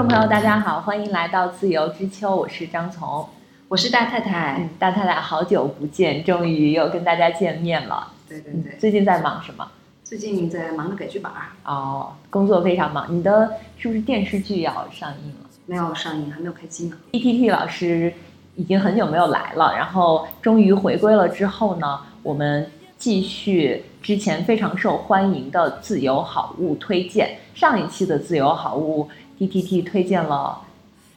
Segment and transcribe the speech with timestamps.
[0.00, 3.28] 众朋友，大家好，欢迎来到自由之秋，我是张从，
[3.68, 4.56] 我是大太太。
[4.58, 8.10] 嗯，大太太好久不见，终于又跟大家见面了。
[8.26, 9.70] 对对对，最近在忙什么？
[10.02, 11.30] 最近在忙着改剧本。
[11.66, 13.14] 哦，工作非常忙。
[13.14, 15.50] 你的是不是电视剧要上映了？
[15.66, 16.96] 没有上映，还没有开机呢。
[17.12, 18.10] ETT 老师
[18.56, 27.36] 已经很久没有来了，然后终于回归了之后呢，我们继续之前非常受欢迎的自由好物推荐。
[27.52, 29.06] 上一期的自由好物。
[29.40, 30.60] D T T 推荐了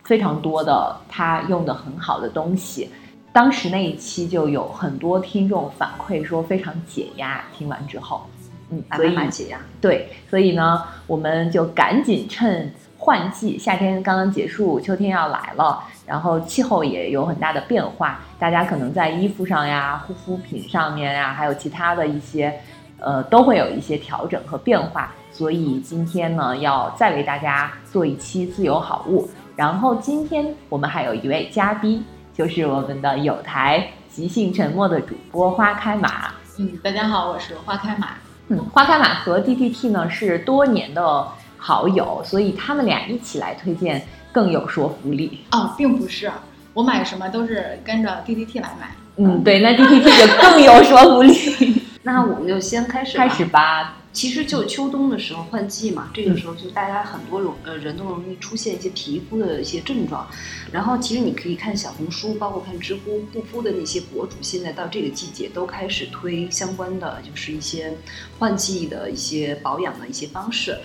[0.04, 2.90] 非常多的他用的很好的东西，
[3.32, 8.26] 当时那一期就有很多听众反馈说非常解压，听完之后，
[8.70, 9.60] 嗯，所以蛮解压。
[9.82, 22.54] 对，所以呢，我们就赶紧趁换季，夏天刚刚结束，秋天要来了，然后气候也有很大的变化，大家可能在衣服上呀、护肤品上面呀，还有其他的一些，
[23.00, 25.14] 呃，都会有一些调整和变化。
[25.34, 29.28] 所以今天呢，要再为大家做一期自由好物。
[29.56, 36.32] 然后今天我们还有一位嘉宾，就是我们的有台即兴沉默的主播花开马。
[36.60, 38.10] 嗯，大家好，我是花开马。
[38.50, 45.40] 嗯，花开马和 DDT 呢是多年的好友，所以他们俩一起来推荐更有说服力。
[45.52, 46.32] 哦，并不是，
[46.76, 48.92] 我买什么都是跟着 DDT 来买。
[49.16, 51.82] 嗯，对，那 DDT 就更有说服力。
[52.04, 53.96] 那我们就先开始开始吧。
[54.14, 60.28] 其实就秋冬的时候换季嘛，这个时候就大家很多容呃人都容易出现一些皮肤的一些症状，
[60.72, 67.98] 然后其实你可以看小红书，包括看知乎护肤的那些博主，现在到这个季节都开始推相关的，就是一些
[68.38, 70.78] 换季的一些保养的一些方式。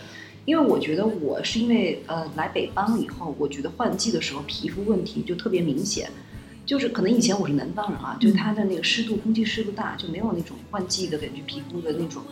[0.47, 6.11] 因为我觉得我是因为呃来北方以后，我觉得换季的时候皮肤问题就特别明显，
[6.65, 12.23] 就是可能以前我是南方人啊，就它的那个湿度，空气湿度大，就没有那种换季的感觉，皮肤的那种。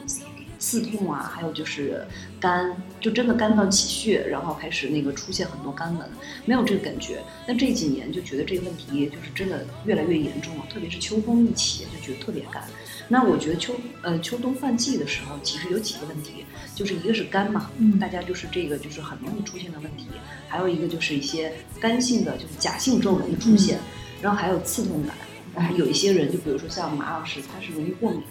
[0.59, 2.07] 刺痛啊，还有就是
[2.41, 6.09] 干，就真的干到起屑，然后开始那个出现很多干纹，
[6.45, 7.21] 没有这个感觉。
[7.47, 12.63] 那这几年就觉得这个问题就是真的越来越严重了，特别是秋风一起就觉得特别干。
[13.09, 16.45] 那我觉得秋呃秋冬换季的时候，其实有几个问题，
[16.75, 20.07] 就是一个是干嘛，嗯，大家就是这个就是很容易出现的问题，
[20.49, 23.79] 还有一个就是一些干性的就是假性皱纹的出现，
[24.21, 25.15] 然后还有刺痛感，
[25.55, 28.23] 然后有一些人就比如说像马老师，他是容易过敏。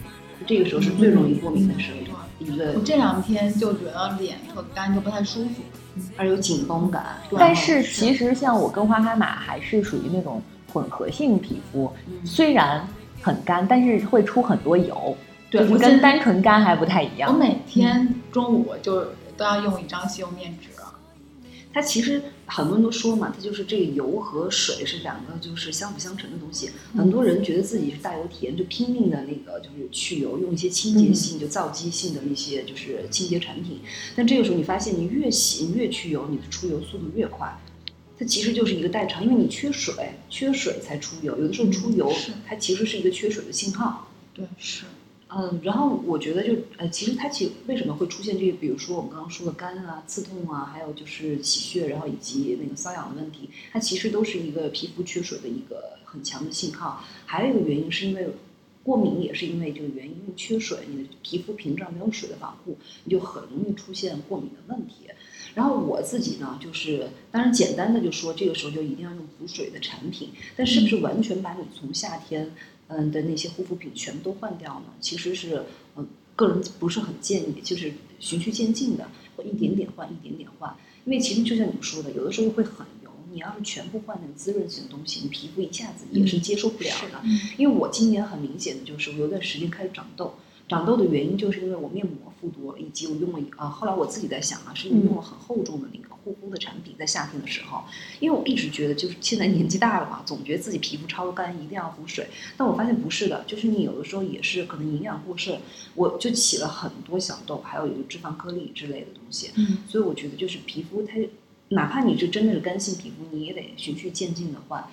[0.46, 2.74] 这个时候是最容易过敏的时候，一个。
[2.74, 5.62] 我这两天就觉得脸特干，就不太舒服，
[6.18, 7.18] 而有紧绷感。
[7.38, 10.42] 但是其实像我跟花开马还是属于那种
[10.72, 11.92] 混合性皮肤，
[12.24, 12.88] 虽然
[13.22, 15.16] 很干，但是会出很多油，
[15.50, 17.32] 对，跟单纯干还不太一样。
[17.32, 19.06] 我每天中午就
[19.38, 20.70] 都要用一张吸油面纸。
[21.76, 26.70] 它其实很多人都说嘛，它就是这个油和水是两个就是相辅相成的东西。
[26.96, 33.82] 很多人觉得自己是大油田，就拼命的那个就是去油，用一些清洁性就皂基性的那些就是清洁产品。
[34.16, 37.60] 但这个时候你发现，你越洗越去油，你的出油速度越快。
[38.18, 41.38] 它其实就是一个代偿，因为你缺水，缺水才出油。
[41.38, 42.10] 有的时候出油，
[42.48, 44.10] 它其实是一个缺水的信号。
[44.34, 44.86] 对，是。
[45.38, 57.04] 嗯，然后我觉得就呃，其实它其实为什么会出现这个，比如说我们刚刚说的干啊、刺痛啊，还有就是起屑，然后以及那个瘙痒的问题，它其实都是一个皮肤缺水的一个很强的信号。
[57.26, 58.30] 还有一个原因是因为
[58.82, 65.08] 过敏，也是因为这个原因，因为缺水，你的皮肤屏障没有水的保护，你就很容易出现过敏的问题。
[65.54, 72.54] 然后我自己呢，就是当然简单的就说，这个时候就一定要用补水的产品，但是不是完全把你从夏天。
[72.88, 74.94] 嗯的那些护肤品全部都换掉呢？
[75.00, 75.64] 其实是，
[75.96, 80.76] 嗯，个人不是很建议，就是循序渐进的，或一点点换，一点点换。
[81.06, 87.22] 因为其实就像你们说的，有的时候会很油，你要是全部换那个滋润型的东西，你皮肤一下子也是接受不了的。
[87.58, 90.34] 因为我今年很明显的就是，我有段时间开始长痘。
[90.68, 97.84] 长痘的原因就是因为我面膜敷多了，以及我用了啊，后来我自己在想啊，是因为用了很厚重的那个护肤的产品，在夏天的时候，
[98.20, 102.28] 因为我一直觉得就是现在年纪大了嘛，总觉得自己皮肤超干，一定要补水。
[102.58, 105.58] 但我发现不是的，就是你有的时候也是可能营养过剩，
[105.94, 109.52] 我就起了很多小痘，还有一个脂肪颗粒之类的东西。
[109.56, 111.14] 嗯，所以我觉得就是皮肤它，
[111.70, 114.84] 哪怕你是真的是干性皮肤，你也得循序渐进的换。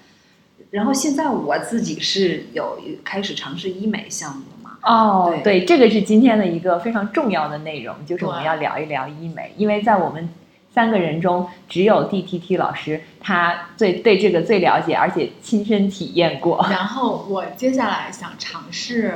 [0.70, 4.44] 然后现在我自己是有开始尝试医美项目。
[4.84, 10.29] 哦，对，这个是今天的一个非常重要的内容，就是我们要聊一聊医美，因为在我们
[10.72, 16.66] 三个人中，只有 D T T 老师他最对这个最了解，而且亲身体验过。
[16.70, 19.14] 然后我接下来想尝试，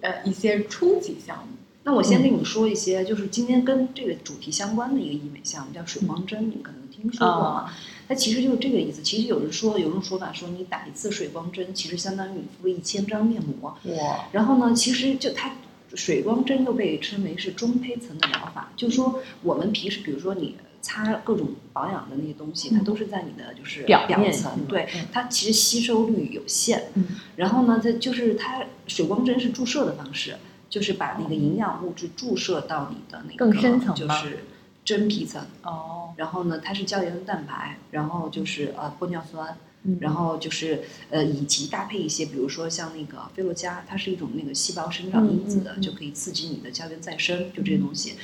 [0.00, 1.52] 呃，一些初级项目。
[1.84, 7.70] 那我先跟你们说一些，就是今天跟这个主题相关的一个医美项目，叫水光针，你们可能听说过吗？
[8.08, 9.02] 它其实就是这个意思。
[9.02, 13.76] 其实有人说，有种说法说，你打一次水光针，其实相当于你敷了一千张面膜。
[13.84, 14.24] 哇！
[14.32, 15.52] 然后呢，其实就它
[15.96, 20.56] 水光针又被称为是中胚层的疗法，就是说我们平时比如说你。
[20.82, 26.90] 擦各种保养的那些东西，它都是在你的就是表面层，嗯对嗯它其实吸收率有限。
[26.94, 30.36] 嗯然后呢，它就是它水光针是注射的方式，
[30.70, 34.44] 就是把那个营养物质注射到你的那个更深层吗就是
[34.84, 35.44] 真皮层。
[35.64, 39.56] 哦，然后呢，它是胶原蛋白，然后就是呃玻尿酸，
[39.86, 48.14] 嗯然后就是呃以及搭配一些，比如说像那个菲洛嘉，它是一种那个细胞生长因子的，就可以刺激你的胶原再生，就这些东西。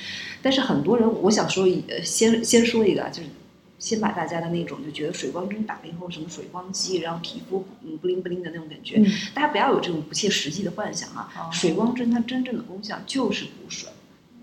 [0.41, 3.29] 但是很多人，我想说一，呃，先先说一个啊，就是。
[3.79, 11.29] 先把大家的那种就觉得水光针打了以后什么水光肌，然后皮肤嗯不灵不灵的那种感觉，嗯大家不要有这种不切实际的幻想啊！
[11.37, 13.89] 哦水光针它真正的功效就是补水。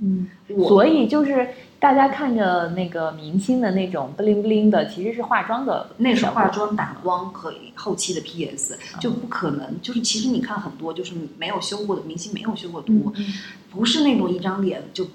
[0.03, 0.29] 嗯，
[0.69, 1.49] 所以就是
[1.81, 9.81] 大家看着那个明星的那种 bling bling 的，其实是化妆的，那是化妆、打光和后期的 PS，就嗯不可能。
[9.81, 13.11] 就是其实你看很多就是没有修过的明星，没有修过图，
[13.71, 15.07] 不是那种一张脸就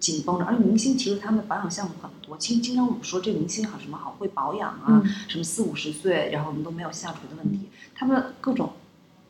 [0.00, 0.44] 紧绷着。
[0.44, 8.72] 而且明星其实他们保养项目很多，其实经常我们说这明星好什么好会保养啊，嗯什么四五十岁然后我们都没有下垂的问题，他们各种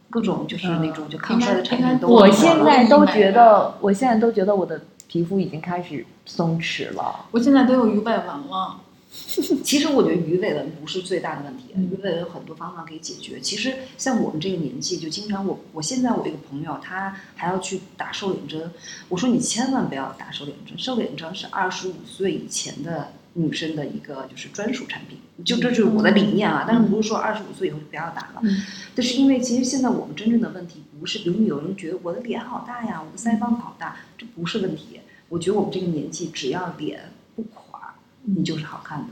[0.09, 7.25] 各种就是那种就抗衰的产品都我现在都觉得，我现在都觉得我的皮肤已经开始松弛了。
[7.31, 8.82] 我现在都有鱼尾纹了。
[9.64, 13.40] 其实我觉得鱼尾纹不是最大的问题，嗯鱼尾纹有很多方法可以解决。
[13.40, 18.70] 其实像我们这个年纪，就经常我我现在我一个朋友，他还要去打瘦脸针，
[19.08, 26.67] 我说你千万不要打瘦脸针，瘦脸针是二十五岁以前的女生的一个就是专属产品，就这就是我的理念啊。
[26.69, 28.61] 但是不是说二十五岁以后就不要打了，嗯
[28.94, 35.00] 但是因为其实现在我们真正的问题不是，比如有人觉得我的脸好大呀，我的腮帮子好大，这不是问题。
[35.28, 39.06] 我觉得我们这个年纪，只要脸不垮，你就是好看的。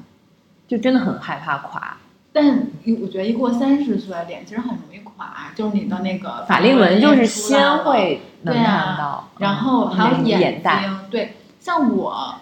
[0.66, 1.99] 就真的很害怕垮，
[2.32, 12.34] 但一我觉得一过三十岁，脸其实很容易垮，就是你的那个法令纹就是先会能对啊看到，然后嗯还有眼眼袋，睛，对，像我，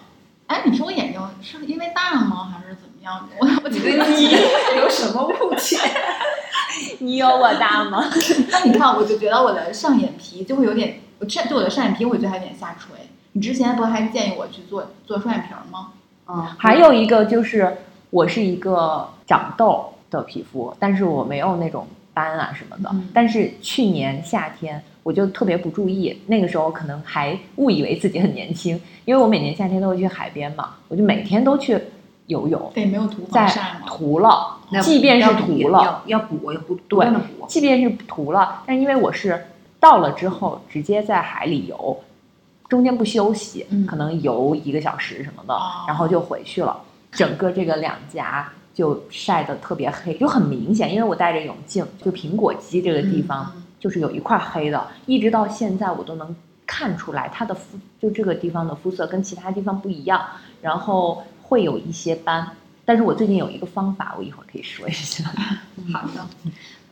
[0.47, 3.27] 哎，你说我眼睛是因为大吗，还是怎么样？
[3.39, 4.31] 我 我觉得你
[4.77, 5.77] 有什么误解？
[6.99, 8.05] 你有我大吗？
[8.49, 12.95] 那你看，我就觉得我的上眼皮就会有点，我上就我的上眼皮，我觉得还有点下垂。
[13.33, 15.89] 你之前不还建议我去做做双眼皮儿吗？
[16.27, 17.77] 嗯，还有一个就是，
[18.09, 22.89] 我是一个长痘的皮肤，但是我没有那种斑啊什么的。
[22.93, 31.77] 嗯但是去年夏天我就特别不注意，那个时候可能还误以为自己很年轻，因为我每年夏天都会去海边嘛，我就每天都去
[32.27, 33.87] 游泳，对，没有涂防在晒吗？
[33.87, 37.45] 涂了，即便是涂了，要要补，要补，对不断的补。
[37.47, 39.47] 即便是涂了，但是因为我是
[39.79, 41.97] 到了之后直接在海里游，
[42.73, 43.85] 中间不休息，嗯。
[43.85, 45.85] 可能游一个小时什么的，哦。
[45.87, 46.75] 然后就回去了，
[47.11, 53.63] 整个这个两颊就晒得特别黑，就很明显，因为我戴着泳镜，就苹果肌这个地方、嗯。
[53.79, 56.35] 就是有一块黑的，一直到现在我都能
[56.65, 60.19] 看出来它的肤，就这个地方的肤色跟其他地方不一样，
[60.61, 62.49] 然后会有一些斑。
[62.85, 65.23] 但是我最近有一个方法，我一会儿可以说一下。
[65.93, 66.25] 好的，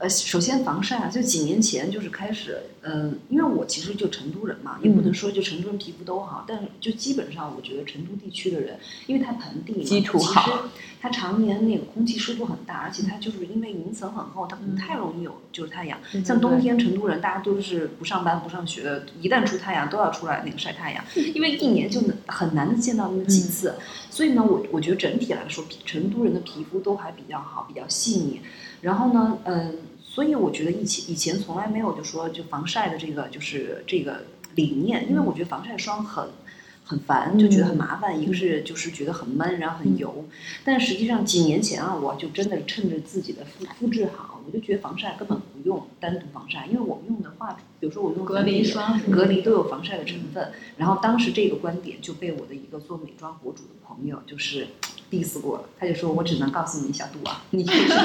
[0.02, 10.58] 呃，首先防晒啊，就几年前就是开始，嗯、因为我其实就成都人嘛，也不能说就成都人皮肤都好，但是就基本上我觉得成都地区的人，因为它盆地嘛，基础好其实
[11.00, 16.00] 它常年那个空气湿度很大，而且它就是因为云层很厚，它不太容易有就是太阳。
[16.26, 21.06] 像冬天成都人，大家都是不上班不上学的，一旦出太阳都要出来那个晒太阳，
[21.36, 23.76] 因为一年就能很难的见到那么几次。
[24.10, 28.42] 所以呢，我我觉得整体来说，皮成都人的皮肤都还比较好，比较细腻。
[28.82, 29.78] 然后呢，嗯，
[30.14, 34.26] 所以我觉得以前以前从来没有就说就防晒的这个就是这个
[34.56, 36.30] 理念，因为我觉得防晒霜很。
[36.84, 38.20] 很烦，就觉得很麻烦。
[38.22, 40.26] 一个是就是觉得很闷，然后很油。
[40.66, 50.52] 但实际上几年前啊，我就真的趁着自己的肤肤质好，我就觉得防晒根本不用单独防晒，因为我们用的化，比如说我用隔离霜隔离都有防晒的成分。
[50.76, 54.68] 然后当时这个观点就被我的一个做美妆博主的朋友就是
[55.12, 57.98] diss 过了，他就说我只能告诉你小杜啊，你就是病。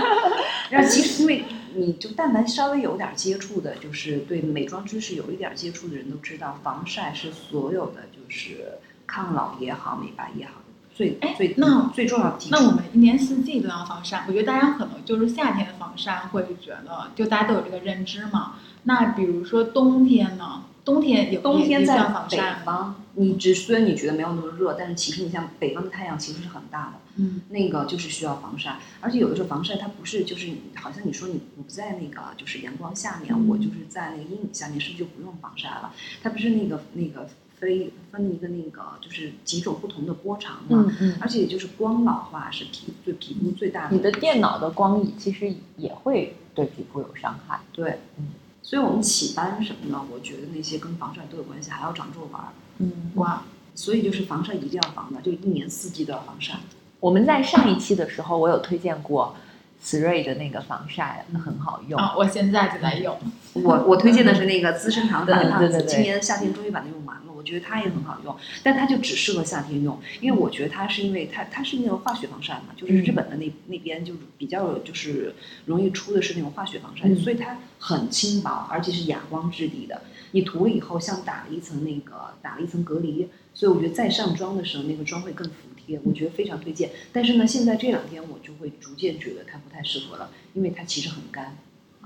[0.70, 10.52] 然后其实因为你就但凡稍微有点接触的，就是对美妆知识有一点接触的人都知道，防晒是所有的就是抗老也好，美白也好，
[10.94, 12.38] 最哎最那最重要的。
[12.50, 18.56] 那我们一年四季都要防晒，我觉得大家可能就是夏天的防晒会觉得，就大家都有这个认知嘛。
[18.84, 20.64] 那比如说冬天呢？
[20.88, 22.38] 冬天有冬天在北？
[22.64, 35.92] 方，你只虽然你觉得没有那么热，但是其实你像北方的太阳其实是很大的，嗯，那个就是需要防晒，而且有的时候防晒它不是就是好像你说你不在那个就是阳光下面，嗯我就是在那个阴影下面，是不是就不用防晒了？
[36.22, 37.28] 它不是那个那个
[37.58, 43.94] 分分一个那个就是几种不同的波长嘛，嗯嗯，而且就是光老化是皮对皮肤最大的。
[43.94, 47.60] 你的电脑的光其实也会对皮肤有伤害。
[47.72, 48.28] 对，嗯
[48.68, 52.48] 所以我们起斑什么的，我觉得那些跟防晒都有关系，还要长皱纹儿。
[52.76, 53.44] 嗯哇，
[53.74, 56.52] 所以就是防晒一定要防的，就一年四季都要防晒。
[57.00, 59.34] 我们在上一期的时候，我有推荐过
[59.80, 61.98] 思瑞的那个防晒，很好用。
[61.98, 63.18] 啊，我现在就在用。
[63.54, 75.32] 我我推荐的是那个资生堂的嗯对对对对今年夏天终于把它用完了，我觉得它也很好用，但它就只适合夏天用，因为我觉得它是因为它它是那个化学防晒嘛，就是日本的那、那边就是比较就是
[75.66, 80.02] 容易出的是那种化学防晒，嗯所以它很轻薄，而且是哑光质地的，
[80.32, 86.90] 你涂了以后像打了一层那个打了一层隔离，所以我觉得再上妆的时候那个妆会更服帖，我觉得非常推荐。
[87.12, 91.56] 但是呢，现在这两天我就会逐渐觉得它不太适合了，因为它其实很干。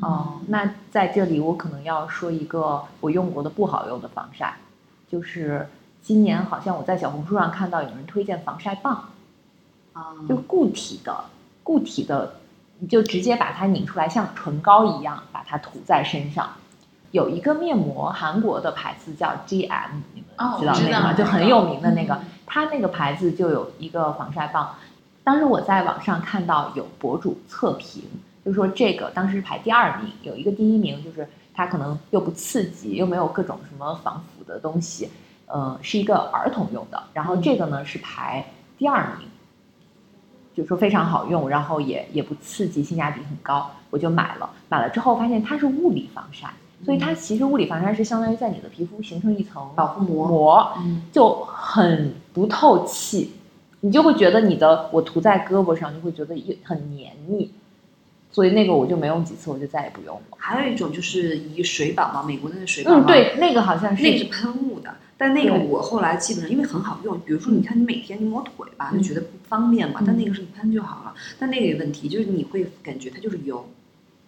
[0.00, 4.56] 哦，那在这里我可能要说一个我用过的不好用的防晒，
[5.12, 5.68] 就是
[6.00, 9.10] 今年好像我在小红书上看到有人推荐防晒棒，
[9.92, 11.24] 啊、就固体的，
[11.62, 12.36] 固体的，
[12.78, 16.54] 你就直接把它拧出来，像唇膏一样把它涂在身上。
[17.10, 21.12] 有一个面膜，韩国的牌子叫 GM，你们哦知道那个吗？
[21.12, 24.74] 就很有名的那个嗯，它那个牌子就有一个防晒棒。
[25.22, 28.04] 当时我在网上看到有博主测评，
[28.46, 35.08] 就说这个当时排第二名，有一个第一名，就是它可能又不刺激，又没有各种什么防腐的东西，
[35.46, 37.02] 呃，是一个儿童用的。
[37.12, 38.44] 然后这个呢是排
[38.78, 39.28] 第二名，
[40.54, 44.50] 就说非常好用，然后也也不刺激，性价比很高，我就买了。
[44.68, 46.52] 买了之后发现它是物理防晒，
[46.84, 53.32] 所以它其实物理防晒是相当于在你的皮肤形成一层保护膜膜，嗯，就很不透气，
[53.80, 57.52] 你就会觉得你的我涂在胳膊上就会觉得一很黏腻，
[58.32, 60.22] 所以那个我就没用几次，我就再也不用了。
[60.38, 71.14] 还有一种就是以水宝嘛，美国的那水宝嘛，嗯，，对，那个好像是那个是喷雾的，但那个我后来基本上因为很好用，比如说你看你每天你抹腿吧，嗯就觉得不方便嘛，嗯但那个是一喷就好了。
[71.38, 73.68] 但那个有问题，就是你会感觉它就是油，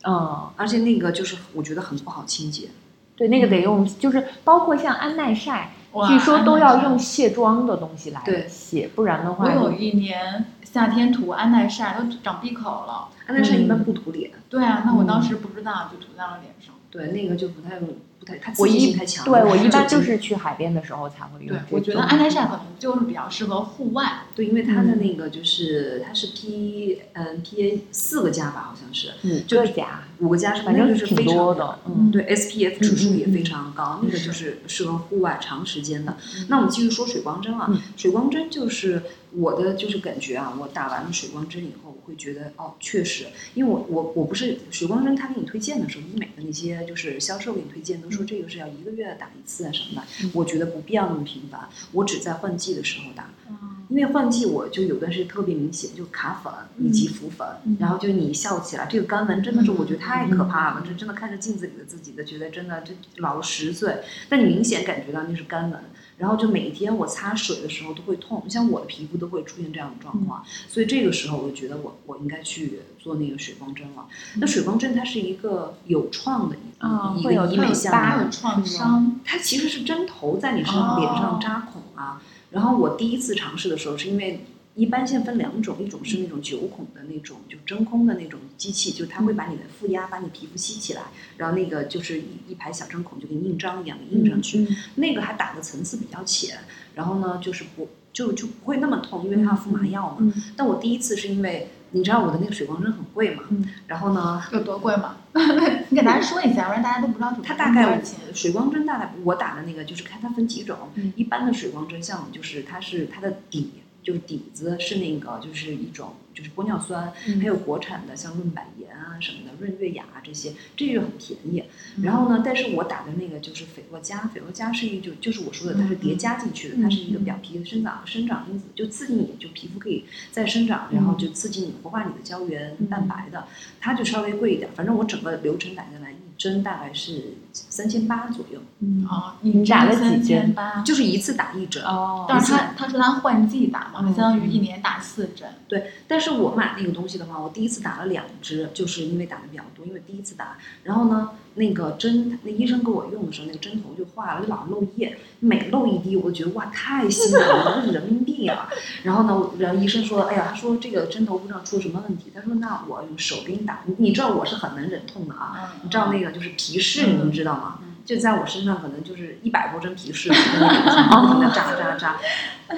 [0.06, 2.68] 嗯，而且那个就是我觉得很不好清洁。
[3.16, 5.68] 对，那个得用，就是包括像安耐晒，哇
[6.08, 13.08] 据说都要用卸妆的东西来卸，不然的话我，有一年夏天涂安耐晒都长闭口了。
[13.26, 16.74] 安耐晒一般嗯不涂脸，对啊，那我嗯当时不知道，就涂在了脸上。
[16.90, 17.78] 对，那个就不太
[18.24, 19.42] 不太，它我刺激一性太强了。
[19.42, 24.22] 对我一般就是去海边的时候才会用对。，我觉得安耐晒可能就是比较适合户外。
[24.34, 36.16] 对，因为它的嗯那个就是它是 P 嗯 PA 四个加吧，好像是嗯就个夹，五个加是，反正就是非常多的，嗯，对 SPF 指数也非常高，那个就是适合户外长时间的。
[36.36, 39.02] 嗯那我们继续说水光针啊，嗯水光针就是
[39.32, 50.30] 我的就是感觉啊，我打完了水光针以后，我会觉得哦，确实，因为我我我不是水光针，他给你推荐的时候，医美的那些就是销售给你推荐都说这个是要一个月打一次啊什么的，嗯。
[50.34, 53.30] 我觉得不必要那么频繁，我只在换季的时候打。
[53.48, 53.70] 嗯。
[53.90, 57.76] 因为换季我就有段时间特别明显，就卡粉以及浮粉，嗯。
[57.78, 65.80] 然后就你笑起来，这个干纹真的是嗯我觉得太可怕了，这真的看着镜子里的自己的，觉得真的就老了十岁，但你明显感觉到那是干纹，
[66.18, 74.06] 然后就每一天我擦水的时候都会痛，像我的皮肤都会出现这样的状况，所以这个时候我就觉得我我应该去做那个水光针了。
[74.36, 82.22] 那水光针它是一个有创的一、啊会有一个医美项目有，创伤，它其实是针头在你身哦脸上扎孔啊。
[82.50, 91.02] 然后我第一次尝试的时候，是因为一般现在分两种，一种是那种九孔的那种，就真空的那种机器，就它会把你的负压把你皮肤吸起来，
[91.36, 94.58] 然后那个就是一一排小针孔，就跟印章一样给印上去。
[94.60, 96.58] 嗯那个还打的层次比较浅，
[96.94, 100.16] 然后呢就是不就就不会那么痛，因为它要敷麻药嘛。
[100.20, 105.18] 嗯但我第一次是因为你知道我的那个水光针很贵嘛，嗯然后呢有多贵吗？
[105.90, 108.02] 你给大家说一下，不然大家都不知道它大概。
[108.32, 113.70] 水光针大概我打的那个就是看它分几种，嗯一般的水光针像就是它是它的底
[114.04, 117.40] 就是底子是那个就是一种就是玻尿酸，嗯。
[117.40, 121.64] 还有国产的像润百颜啊什么的润月雅啊这些，这就很便宜。
[121.96, 122.04] 嗯。
[122.04, 132.86] 然后呢，但是我打的那个就是斐洛嘉，斐洛嘉是一种就是我说的它是叠加进去的，嗯它是一个表皮的生长生长因子，就刺激你就皮肤可以再生长，然后就刺激你活化你的胶原嗯。
[132.86, 133.48] 蛋白的，
[133.80, 134.70] 它就稍微贵一点。
[134.74, 139.06] 反正我整个流程打下来一针大概是三千八左右，嗯。
[139.08, 141.82] 哦，你打了几针千，就是一次打一针。
[141.84, 144.14] 哦，但是他他说他换季打嘛，嗯。
[144.14, 145.48] 相当于一年打四针。
[145.68, 158.68] 对，但是我买那个东西的话，我第一次打了两支，就是因为打的比较多，因为第一次打，然后呢，那个针，那医生给我用的时候，那个针头就坏了，就老漏液，每漏一滴，我就觉得哇，太心疼了，这是人民币啊。
[159.02, 165.80] 然后呢，然后医生说，哎呀，他说这个针头不知道出了什么问题，他说那我用手给你打，你你知道我是很能忍痛的啊，嗯。
[165.84, 167.78] 你知道那个就是皮试，你们知道吗？
[167.82, 172.16] 嗯就在我身上，可能就是一百多针皮试，不停的扎扎扎。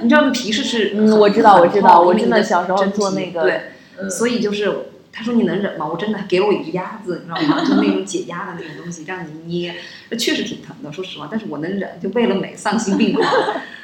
[0.01, 3.63] 你知道那皮试是，嗯，我知道，我知道，我真的小时候做那个，对，
[4.01, 5.89] 嗯所以就是他说你能忍吗？
[5.89, 7.65] 我真的给了我一个鸭子，你知道吗？
[7.65, 9.75] 就那种解压的那种东西，让你捏，
[10.19, 11.27] 确实挺疼的，说实话。
[11.31, 13.27] 但是我能忍，就为了美丧心病狂。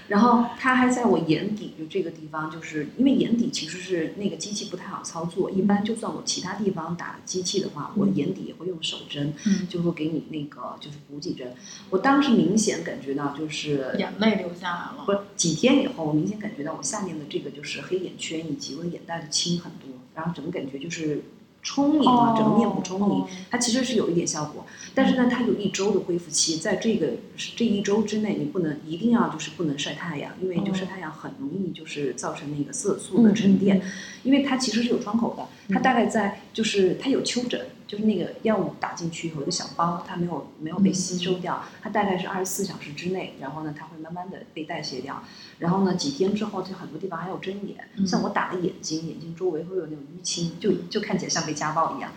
[0.09, 5.51] 然后他还在我眼底，就这个地方，就是因为眼底其实是那个机器不太好操作。
[5.51, 11.55] 一般就算我其他地方打机器的话，我眼底也会用手针，嗯就会给你那个就是补几针。
[11.89, 15.05] 我当时明显感觉到就是眼泪流下来了。
[15.07, 21.23] 不是几天以后，我明显感觉到我下面的这个就是黑眼圈以及我的眼袋就轻很多，然后整个感觉就是
[21.63, 23.21] 充盈了，整个面部充盈。
[23.21, 24.65] 哦它其实是有一点效果，
[24.95, 33.83] 但是呢，它有一周的恢复期，在这个这一周之内，你不能一定要就是不能晒太阳，因为就晒太阳很容易就是造成那个色素的沉淀，
[34.23, 45.23] 因为它其实是有窗口的，它大概在就是它有丘疹，就是那个药物打进去以后有一个小包，它没有没有被吸收掉，它大概是二十四小时之内，然后呢，它会慢慢的被代谢掉，
[45.63, 48.05] 然后呢，几天之后就很多地方还有针眼，嗯。
[48.05, 52.11] 像我打了眼睛，眼睛周围会有那种淤青，就就看起来像被家暴一样。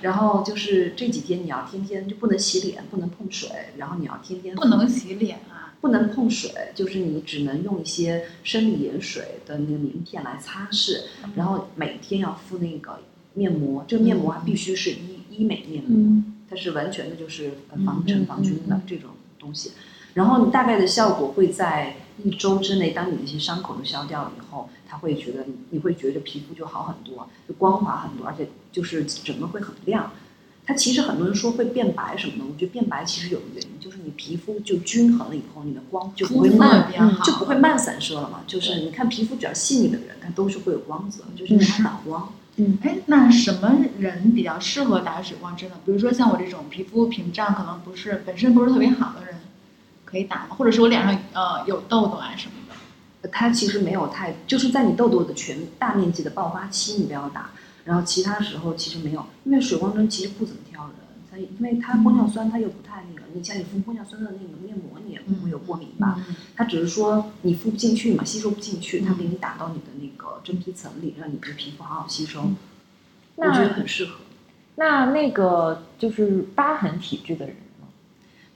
[0.00, 11.02] 然后就是这几天你要天天就不能洗脸，不能碰水，然后你要天天不能洗脸啊，不能碰水，就是你只能用一些生理盐水的那个棉片来擦拭，
[11.34, 13.00] 然后每天要敷那个
[13.34, 16.32] 面膜，这个面膜还必须是医医美面膜，嗯。
[16.48, 17.50] 它是完全的就是
[17.84, 19.72] 防尘嗯防菌的这种东西。
[20.16, 21.94] 然后你大概的效果会在
[22.24, 30.10] 一周之内，当你那些伤口都消掉了以后，他会觉得你你会觉得皮肤就好很多，就光滑很多，而且就是整个会很亮。
[30.64, 38.40] 它其实很多人说会变白什么的，我觉得变白其实有个原因，就是你皮肤就均衡了以后，你的光就不会漫，变好，就不会慢散射了嘛。
[38.46, 42.32] 就是你看皮肤比较细腻的人，他都是会有光泽，就是因为它反光。
[42.82, 45.76] 哎，那什么人比较适合打水光针呢？
[45.84, 49.35] 比如说像我这种皮肤屏障可能不是本身不是特别好的人，
[50.16, 50.56] 可以打吗？
[50.56, 52.54] 或者是我脸上呃有痘痘啊什么
[53.22, 53.28] 的？
[53.28, 57.50] 它其实没有太，就是在你痘痘的全大面积的爆发期，你不要打，
[57.84, 60.94] 然后其他时候其实没有，因为水光针其实不怎么挑人，
[61.30, 66.14] 它因为它玻尿酸它又不太那个，你像你敷玻尿酸的那个面膜，你也不会有过敏吧？
[66.28, 72.56] 嗯它只是说你敷不进去嘛，吸收不进去，它嗯给你打到你的那个真皮层里，让你的皮肤好好吸收，嗯
[73.36, 74.20] 我觉得很适合。
[74.76, 77.56] 那那个就是疤痕体质的人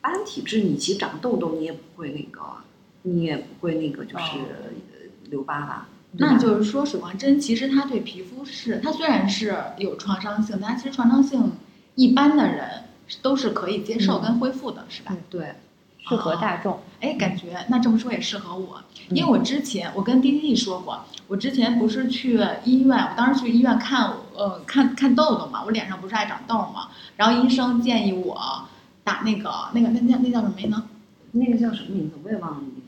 [0.00, 0.08] 呢？
[0.08, 2.40] 疤痕体质，你其实长痘痘，你也不会那个，
[3.02, 4.24] 你也不会那个就是、
[5.30, 5.88] 留疤吧？
[6.12, 11.52] 那就是说，水光针其实它对皮肤是，它虽然是有创伤性，但其实创伤性
[11.94, 12.84] 一般的人
[13.22, 15.16] 都是可以接受跟恢复的，是吧？
[15.28, 15.54] 对，
[16.08, 16.80] 适合大众。
[17.00, 28.66] 哎，感觉那这么说也适合我，因为我之前我跟 D D 说过，我之前不是去医院，我当时去医院看呃看看痘痘嘛，我脸上不是爱长痘嘛，然后医生建议我
[29.10, 30.84] 打那个那个那那那叫什么呢？
[31.32, 32.86] 那个叫什么名字我也忘了，那个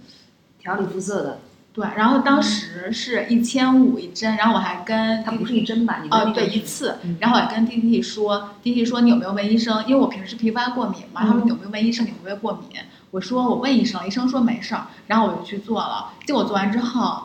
[0.60, 1.40] 调理肤色的，
[1.72, 5.98] 对，然后当时是一千五一针，然后我还跟它不是一针吧？
[6.02, 7.16] 你哦，个对，一次嗯。
[7.20, 9.82] 然后我还跟 D D 说，D D 说你有没有问医生？
[9.86, 12.80] 因为我平时皮肤爱过敏嘛，他说嗯你有没有问医生你会不会过敏？
[13.10, 17.24] 我说我问医生，医生说没事儿，然后我就去做了，结果做完之后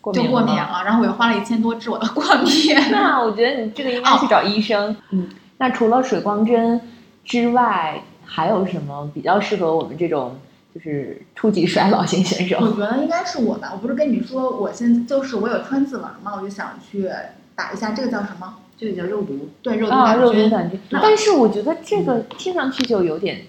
[0.00, 0.54] 过就过敏。
[0.54, 2.74] 了，然后我又花了一千多治我的过敏。
[2.90, 4.96] 那我觉得你这个应该去找医生。
[5.10, 6.80] 嗯，那除了水光针
[7.24, 10.38] 之外，还有什么比较适合我们这种
[10.74, 12.58] 就是初级衰老型选手？
[12.60, 17.08] 我觉得应该是我吧，我不是跟你说我现就是我有川字纹嘛，我就想去
[17.54, 18.56] 打一下这个叫什么？
[18.78, 19.50] 这个叫肉毒。
[19.62, 20.22] 对，肉毒啊，杆菌。
[20.22, 20.80] 肉毒杆菌。
[20.90, 23.42] 但是我觉得这个听上去就有点，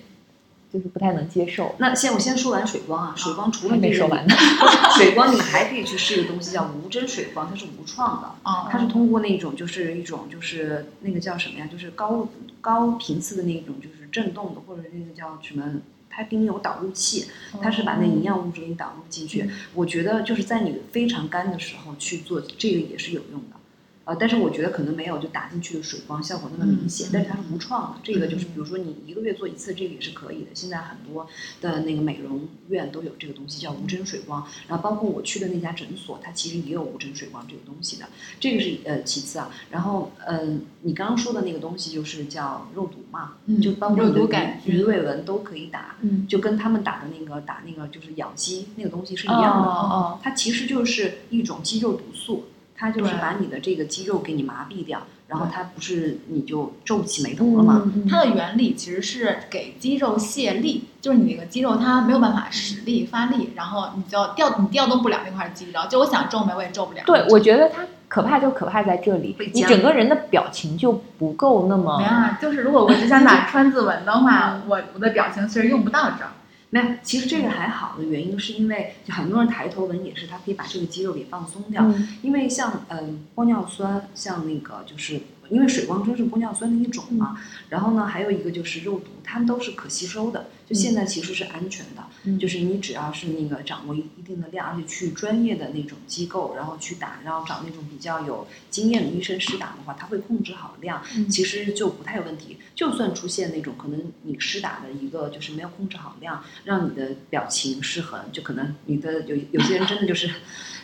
[0.72, 1.74] 就是不太能接受。
[1.80, 4.36] 那先我先说完水光啊，水光除了还没说完呢。
[4.96, 8.28] 水光，你还可以去试一个东西叫无针水光，它是无创的。
[8.44, 11.68] 哦， 它是通过那种就是一种就是那个叫什么呀？
[11.72, 12.28] 就是高
[12.62, 15.82] 高频次的那种就是震动的，或者那个叫什么？
[16.16, 17.26] 它给你有导入器，
[17.60, 19.50] 它是把那营养物质给你导入进去。
[19.74, 23.58] 我觉得就是在你非常干的时候去做这个也是有用的。
[24.06, 28.00] 呃，但是我觉得可能没有就打进去的水光效果那么明显，嗯但是它是无创的。
[28.04, 30.48] 这个就是嗯比如说你一个月做一次，这个也是可以的。
[30.54, 31.26] 现在很多
[31.62, 38.08] 的那个美容院都有这个东西叫无针水光，然后包括我去的那家诊所，它其实也有无针水光这个东西的。
[38.40, 44.18] 这个是呃其次啊，然后呃你刚刚说的那个东西就是叫肉毒嘛，嗯就包括鱼
[44.66, 49.70] 鱼尾纹都可以打，嗯，就跟他们打的那个打那个就是咬肌那个东西是一哦样的。
[49.70, 57.82] 哦它其实就是一种肌肉毒素，它就是把你的这个肌肉给你麻痹掉，然后对它不是你就皱不起眉头哦，了吗？
[57.86, 67.02] 嗯它的原理其实是给肌肉卸力，就是你那个肌肉它没有办法使力发力，然后你就调你调动不了那块肌肉，就我想皱眉我也皱不了。
[67.06, 76.32] 对，我觉得它可怕就可怕在这里你整个人的表情就不够那么没有啊，就是如果我只想打川字纹的话，我我的表情其实用不到这儿。
[76.74, 81.84] 没有，其实这个还好的原因是因为就很多人抬头纹也是，它可以把这个肌肉给放松掉。
[81.86, 85.22] 嗯因为像嗯玻尿酸，像那个就是
[85.54, 87.40] 因为水光针是玻尿酸的一种嘛。
[87.70, 92.04] 然后呢，还有一个就是肉毒，它们都是可吸收的，就现在其实是安全的。
[92.26, 102.58] 嗯就是你只要是那个掌握一一定的量，而且去专业的那种机构，然后去打，然后找那种比较有经验的医生施打的话，他会控制好量，嗯其实就不太有问题。
[102.76, 110.30] 就算出现那种可能你施打的一个就是没有控制好量，让你的表情失衡，就可能你的有有些人真的就是。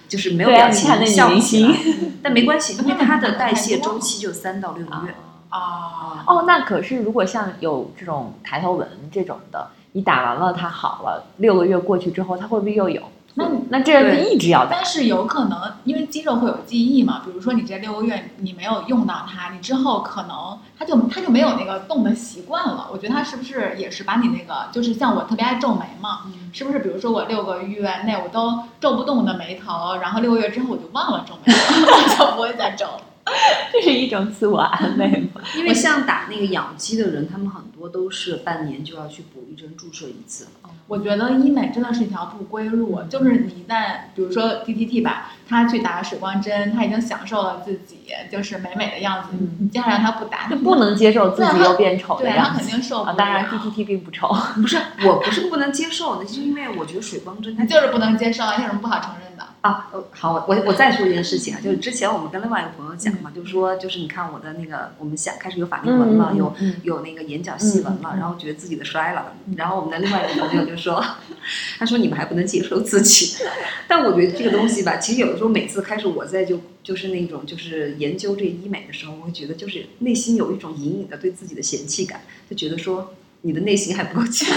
[0.09, 5.15] 就是没有表情的女笑不明起来星，但没关系，因为它的代谢周期就三到六个月。
[5.49, 13.01] 啊，哦，那可是如果像有这种抬头纹这种的，你打完了它好了，六个月过去之后，它会不会又有？
[13.35, 14.85] 那你那这一直要打但。
[14.85, 22.87] 是有可能，因为肌肉会有记忆嘛，比如说你这六个月你没有用到它，你之后可能它就它就没有那个动的习惯了。
[22.91, 26.79] 我觉得它是不是也是把你那个，就是像我特别爱皱眉嘛，是不是？
[26.79, 33.01] 比如说我六个月内我都皱不动我的眉头，然后六个月之后我就忘了皱眉头， 我就不会再皱了。
[33.71, 35.41] 这是一种自我安慰吗？
[35.55, 40.47] 因为像打那个养肌的人，他们很多都是半年就要去补一针注射一次。
[40.87, 47.97] 我觉得医美真的是一条不归路，就是你一旦比如说 DTT 吧，他去打水光针，他已经享受了自己
[48.31, 53.11] 就是美美的样子，嗯你接下来让他不打，就不能接受自己又变丑的对他肯定受不了。
[53.11, 53.15] 啊！
[53.15, 54.27] 当然，DTT 并不丑。
[54.59, 59.45] 不是，我不是不能接受，那是因为我觉得水光针它就是不能接受，有什么不好承认的？
[59.61, 71.03] 啊，呃好，我我再说一件事情啊，就是之前我们跟另外一个朋友讲嘛，就是说，就是你看我的那个，我们想开始有法令纹了，有嗯有那个眼角细纹了，然后觉得自己的衰了，然后我们的另外一个朋友就说，
[71.79, 73.37] 他说你们还不能接受自己，
[73.87, 84.47] 但我觉得这个东西吧，其实有的时候每次开始我在就就是那种就是研究这医美的时候，我会觉得就是内心有一种隐隐的对自己的嫌弃感，就觉得说你的内心还不够强，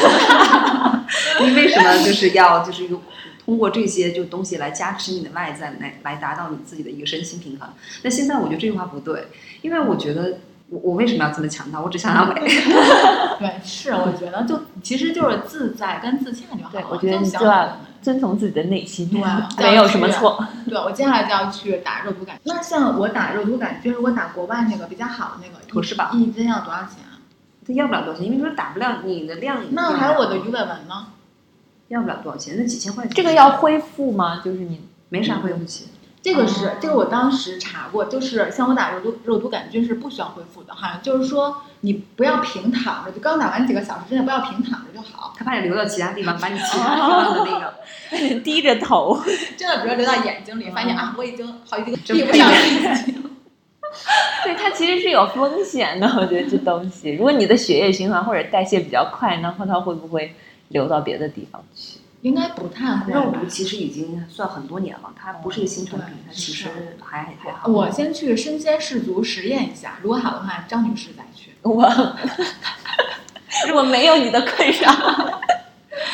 [1.40, 3.00] 你为什么就是要就是用。
[3.44, 7.68] 通过这些就东西来加持你的外在，来来达到你自己的一个身心平衡。
[8.02, 9.24] 那现在我觉得这句话不对，
[9.62, 10.38] 因为我觉得
[10.72, 11.82] 我我为什么要这么强调？
[11.82, 12.40] 我只想要美。
[13.38, 16.70] 对，是我觉得就其实就是自在跟自洽就好了。
[16.72, 19.06] 对我觉得你就要遵从自己的内心，
[19.54, 20.42] 对没有什么错。
[20.66, 22.40] 对，我接下来就要去打肉毒杆。
[22.44, 27.20] 那像我打肉毒杆菌，如果打国外那个比较好的那个，妥适宝一针要多少钱啊？
[27.66, 29.58] 它要不了多少钱，因为说打不了你的量。
[29.72, 31.08] 那还有我的鱼尾纹呢？
[31.88, 33.12] 要不了多少钱，那几千块钱。
[33.12, 34.40] 这个要恢复吗？
[34.42, 34.80] 就是你
[35.10, 35.88] 没啥恢复期。
[36.22, 45.34] 这个是、哦这个我当时查过，就是像我打肉毒肉毒杆菌是不需要恢复的，好像就是说你不要平躺着，就刚打完几个小时之内不要平躺着就好。
[45.36, 47.74] 他怕你流到其他地方，把你 其他地方的那个。
[48.44, 49.18] 低着头，
[49.56, 53.14] 真的，比如流到眼睛里，发现啊，我已经好几个闭不上眼睛。
[54.44, 56.06] 对它其实是有风险的。
[56.06, 60.34] 我觉得这东西，如果你的血液循环或者代谢比较快，那后它会不会
[60.68, 61.98] 流到别的地方去？
[62.22, 63.12] 应该不太会。
[63.12, 67.68] 肉毒其实已经算很多年了，它不是一个新产品，它其实还还好。
[67.68, 71.52] 我先去身先士卒实验一下，如果好的话，张女士再去。
[71.62, 71.84] 我
[73.76, 75.40] 我没有你的困扰。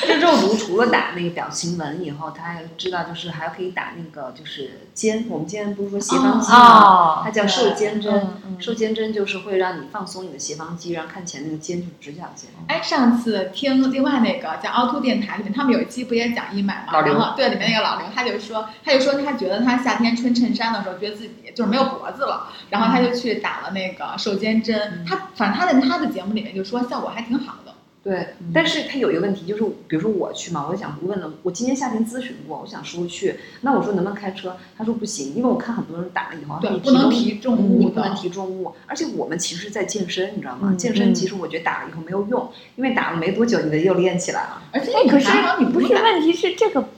[0.06, 5.26] 这肉毒除了打那个表情纹以后，他还知道就是还可以打那个就是肩。
[5.28, 6.58] 我们今天不是说斜方肌吗？
[6.58, 8.28] 哦它叫瘦肩针。
[8.58, 12.50] 瘦肩针就是会让你放松你的斜方肌，然后看起来那个肩就是直角肩。
[12.66, 16.92] 哎，上次听另外那个叫凹凸电台里面，他们有一期不也讲医美吗？
[16.92, 25.04] 老刘对，里面那个老刘他就说，他就说他觉得他夏天穿衬衫的时候，觉得自己就是没有脖子了，然后他就去打了那个瘦肩针。
[25.06, 27.67] 他反正他在他的节目里面就说效果还挺好的。
[28.08, 34.56] 对，但是他有一个问题，就是比如说我去嘛，我想问了，我今年夏天咨询过，我想说去，那我说能不能开车？
[34.78, 37.86] 他说不行，因为我看很多人打了以后，对，你不能提提重物你。
[37.90, 40.68] 不能提重物，而且我们其实在健身，你知道吗？
[40.70, 44.62] 嗯健身嗯其实我觉得打了以后没有用，因为打了没多久，你的又练起来了。
[44.72, 46.88] 而且哎，可是你不是问题是这个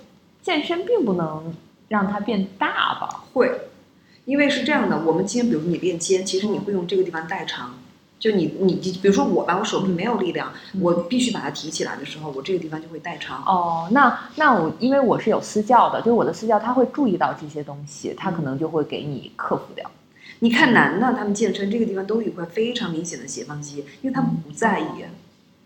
[0.43, 1.53] 健身并不能
[1.89, 3.25] 让它变大吧？
[3.33, 3.51] 会，
[4.27, 7.75] 因为是这样的，我们今天比如说你练肩，其实你会用这个地方代偿。
[8.21, 13.43] 就你你比如说我吧，我手臂没有力量，我必须把它提起来的时候，我这个地方就会代偿。
[13.47, 19.91] 哦，那那我因为我是有私教的，就是我的私教他会注意到这些东西，他可能就会给你克服掉。
[20.41, 24.85] 你看男的，他们健身这个地方都有一块非常明显的斜方肌，因为他们不在意。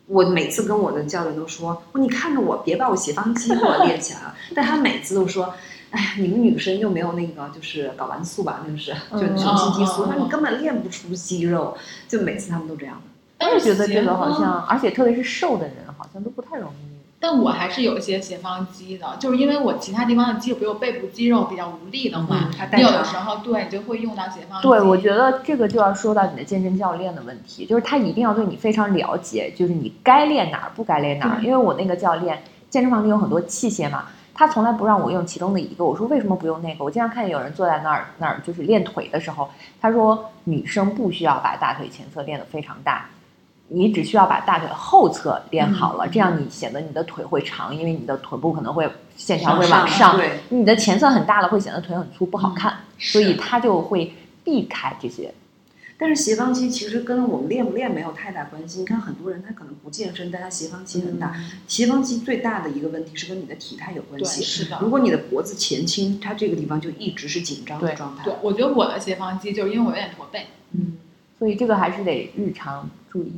[0.06, 4.34] 我每次跟我的教练都说：“哦你看着我，别把我斜方肌给我练起来了。
[4.54, 5.54] ”但他每次都说
[5.94, 8.62] ：“哎呀，你们女生又没有那个，就是睾丸素吧？
[8.66, 11.76] 那个是就嗯雄性激素，那你根本练不出肌肉。”
[12.08, 13.46] 就每次他们都这样的。
[13.46, 16.94] 我也觉得这个好像，而且特别是瘦的人，好像都不太容易。
[17.20, 24.68] 但我还是有一些斜方肌的，就是因为我其他地方的肌肉，比如背部肌肉比较无力的话，你有的时候对你就会用到斜方肌。
[24.68, 31.40] 对，我觉得这个就要说到你的健身教练的问题，就是他一定要对你非常了解，就是你该练哪儿，不该练哪儿。
[31.42, 34.04] 因为我那个教练，健身房里有很多器械嘛，
[34.34, 35.84] 他从来不让我用其中的一个。
[35.84, 36.84] 我说为什么不用那个？
[36.84, 39.48] 我经常看见有人坐在那儿那儿就是练腿的时候，
[39.80, 43.06] 他说女生不需要把大腿前侧练得非常大，
[43.68, 55.32] 你只需要把大腿后侧练好了，嗯这样你显得你的腿会长，因为你的腿部可能会线条会上往上，对，你的前侧很大了会显得腿很粗不好看，所以他就会避开这些。
[55.96, 58.80] 但是斜方肌其实跟我们练不练没有太大关系。
[58.80, 61.34] 你看很多人他可能不健身，但他斜方肌很大。
[61.68, 64.42] 斜方肌最大的一个问题是跟你的体态有关，系。
[64.42, 64.78] 是的。
[64.80, 68.24] 如果你的脖子前倾，它这个地方就一直是紧张的状态。
[68.24, 70.48] 对，我觉得我的斜方肌就是因为我有点驼背。
[70.72, 70.98] 嗯，
[71.38, 73.32] 所以这个还是得日常注意。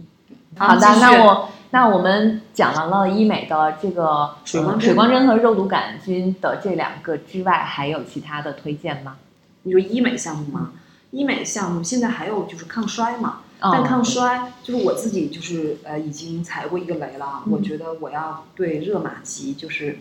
[0.57, 9.19] 好好的，那我那我们讲完了医美的这个呃水光针水光针和肉毒杆菌的这两个之外，还有其他的推荐吗？
[9.65, 10.73] 你说医美项目吗？
[11.11, 19.99] 医美项目现在还有就是抗衰嘛，哦但抗衰就是我自己就是呃已经踩过一个雷了，嗯我觉得我要对热玛吉就是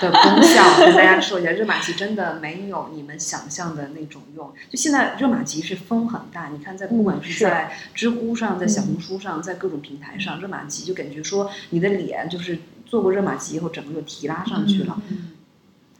[0.00, 4.52] 的功效跟大家说一下，热玛吉真的没有你们想象的那种用。
[4.68, 15.30] 就现在热玛吉是风很大，你看在不管嗯是是在知乎上、在小红书上、在各种平台上，热玛吉就感觉说你的脸就是做过热玛吉以后整个就提拉上去了，嗯，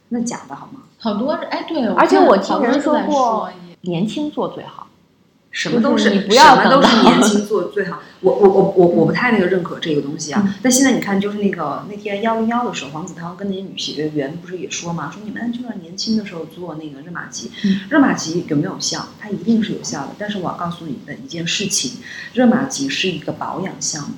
[0.09, 0.81] 那假的好吗？
[0.99, 4.87] 好多人哎，对，而且我听人说过说年轻做最好。
[5.51, 7.99] 什么都是，你不要什么都是年 轻做最好。
[8.21, 10.43] 我我我我我不太那个认可这个东西啊。
[10.45, 17.51] 嗯但现在你看，就是那个那天幺零幺的时候，黄子韬跟那些女学员不是也说嘛，说你们就要年轻的时候做那个热玛吉。
[17.65, 19.07] 嗯热玛吉有没有效？
[19.19, 20.09] 它一定是有效的。
[20.19, 21.93] 但是我要告诉你的一件事情，
[22.33, 24.13] 热玛吉是一个保养项目，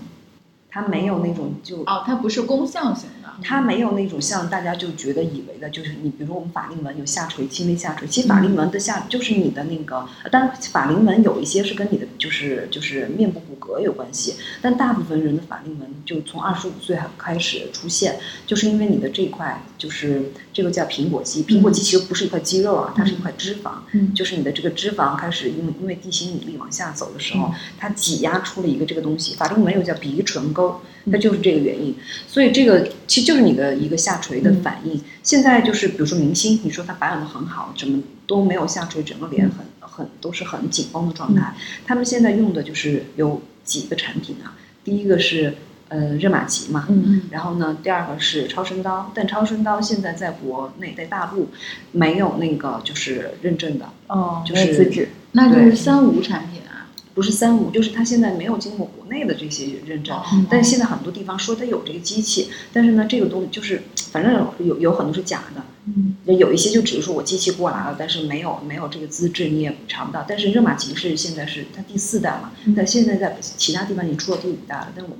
[0.69, 20.21] 它没有那种就哦，它不是功效型的，它没有那种像大家就觉得以为的，就是你比如说我们法令纹有下垂、轻微下垂，其实法令纹的下就是你的那个，当然法令纹有一些是跟你的就是就是面部骨骼有关系，但大部分人的法令纹就从二十五岁开始出现，就是因为你的这块就是
[20.53, 31.95] 这个叫苹果肌，苹果肌其实不是一块肌肉啊，它是一块脂肪，嗯就是你的这个脂肪开始因为因为地心引力往下走的时候，它挤压出了一个这个东西，法令纹又叫鼻唇沟，它就是这个原因。
[32.27, 35.01] 所以这个其实就是你的一个下垂的反应。
[35.23, 41.55] 现在就是比如说明星，你说他保养的很好，怎么都没有下垂，整个脸很很都是很紧绷的状态。
[41.87, 45.55] 他们现在用的就是有几个产品啊，第一个是
[45.91, 46.87] 呃热玛吉嘛。
[46.89, 51.49] 嗯然后呢，第二个是超声刀，但超声刀现在在国内在大陆
[51.91, 55.09] 没有那个就是认证的，哦，就是资质。
[55.33, 56.69] 那就是三无产品啊。
[57.13, 60.15] 不是三无，就是它现在没有经过国内的这些认证。
[60.15, 70.23] 哦但是现在很多地方说它有这个机器，但是呢，这个东西就是反正有有很多是假的，嗯有一些就只是说我机器过来了，但是没有没有这个资质，你也查不到。
[70.25, 75.17] 但是热玛吉是现在是它第四代嘛，嗯但现在在其他地方已经出了第五代了，但我们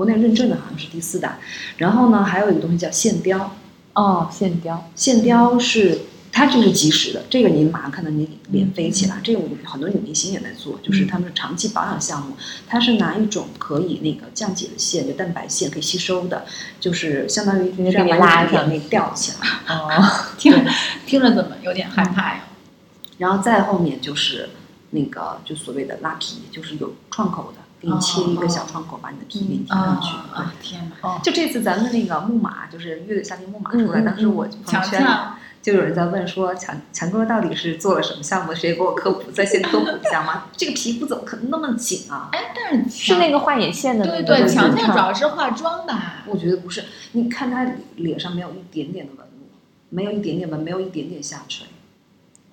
[0.00, 1.38] 国内认证的好像是第四代。
[1.76, 3.54] 然后呢，还有一个东西叫线雕，
[3.92, 4.90] 哦，线雕。
[4.96, 6.00] 线雕是
[6.32, 9.20] 它就是即时的，这个你马上看到你脸飞起来。
[9.22, 12.34] 这个我们很多女明星也在做，就是他们是长期保养项目，
[12.66, 16.46] 它是拿一种可以那个降解的线，就蛋白线可以吸收的，
[16.80, 19.74] 就是相当于就是这样给你拉上把你的眼泪吊起来。
[19.74, 19.90] 哦，
[20.38, 20.50] 听
[21.04, 22.44] 听着怎么有点害怕呀？
[23.18, 24.48] 然后再后面就是
[24.92, 30.08] 那个就所谓的拉皮，就是有创口的，给你切一个小窗口，把你的皮给你贴上去。
[30.34, 30.52] 啊！
[30.60, 31.18] 天哪！
[31.22, 35.02] 就这次咱们那个木马，就是乐队夏天木马出来，当时我朋友强圈
[35.62, 38.54] 就有人在问说强强哥到底是做了什么项目？
[38.54, 40.44] 谁给我科普，在线科普一下吗？
[40.56, 42.28] 这个皮肤怎么可能那么紧啊？
[42.32, 46.24] 哎，但是是那个画眼线的那对对，强强主要是化妆吧？
[46.26, 47.66] 我觉得不是，你看他
[47.96, 49.48] 脸上没有一点点的纹路，
[49.90, 51.66] 没有一点点纹，没有一点点下垂，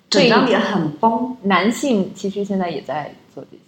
[0.09, 1.37] 整这张脸很崩。
[1.43, 3.63] 男性其实现在也在做这些。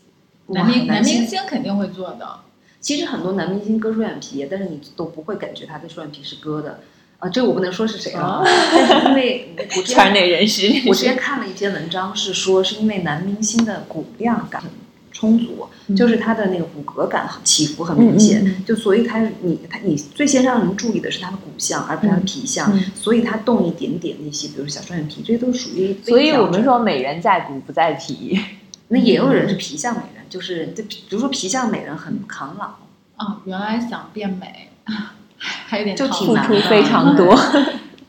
[0.54, 2.40] 男明男明星肯定会做的。
[2.82, 6.80] 其实很多男明星割双眼皮，但是你都不会感觉他的双眼皮是割的。
[7.20, 14.72] 啊，这我不能说是谁啊，哦 但是因为 我圈内人士，我之前看了一篇文章，是说是因为男明星的骨量感很
[15.12, 28.40] 充足，嗯就是他的那个骨骼感很起伏很明显，嗯嗯就所以他你他你最先让人注意的是他的骨相，而不是他的皮相，嗯所以他动一点点那些，比如小双眼皮，这些都属于所以我们说美人在骨不在皮。
[28.92, 32.76] 那也有人是皮相美人，就是就比如说皮相美人很抗老，
[33.18, 34.70] 啊，原来想变美，
[35.38, 37.36] 还有点就挺难的出非常 多。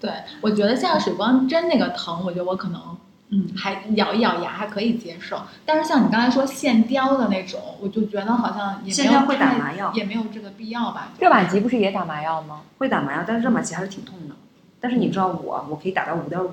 [0.01, 2.81] 对，我觉得像水光针那个疼，我觉得我可能
[3.29, 11.13] 嗯还咬一咬牙还可以接受，但是像你刚才说线雕的那种，我就觉得好像也没有线雕会打麻药也没有这个必要吧。
[11.19, 12.63] 热玛吉不是也打麻药吗？
[12.79, 14.35] 会打麻药，但是热玛吉还是挺痛的。
[14.81, 16.51] 但是你知道我，我可以打到五点五，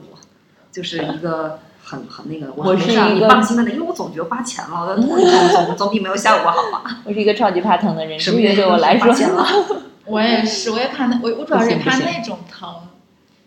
[0.69, 7.02] 就是一个很很那个，我是很让你一个放心的，因为我总觉得花钱了，我的痛一痛总总比没有效果好吧？
[7.06, 9.45] 我是一个超级怕疼的人，什么原因对我来说花钱了？
[10.06, 12.69] 我也是，我也怕那我我主要是怕那种疼。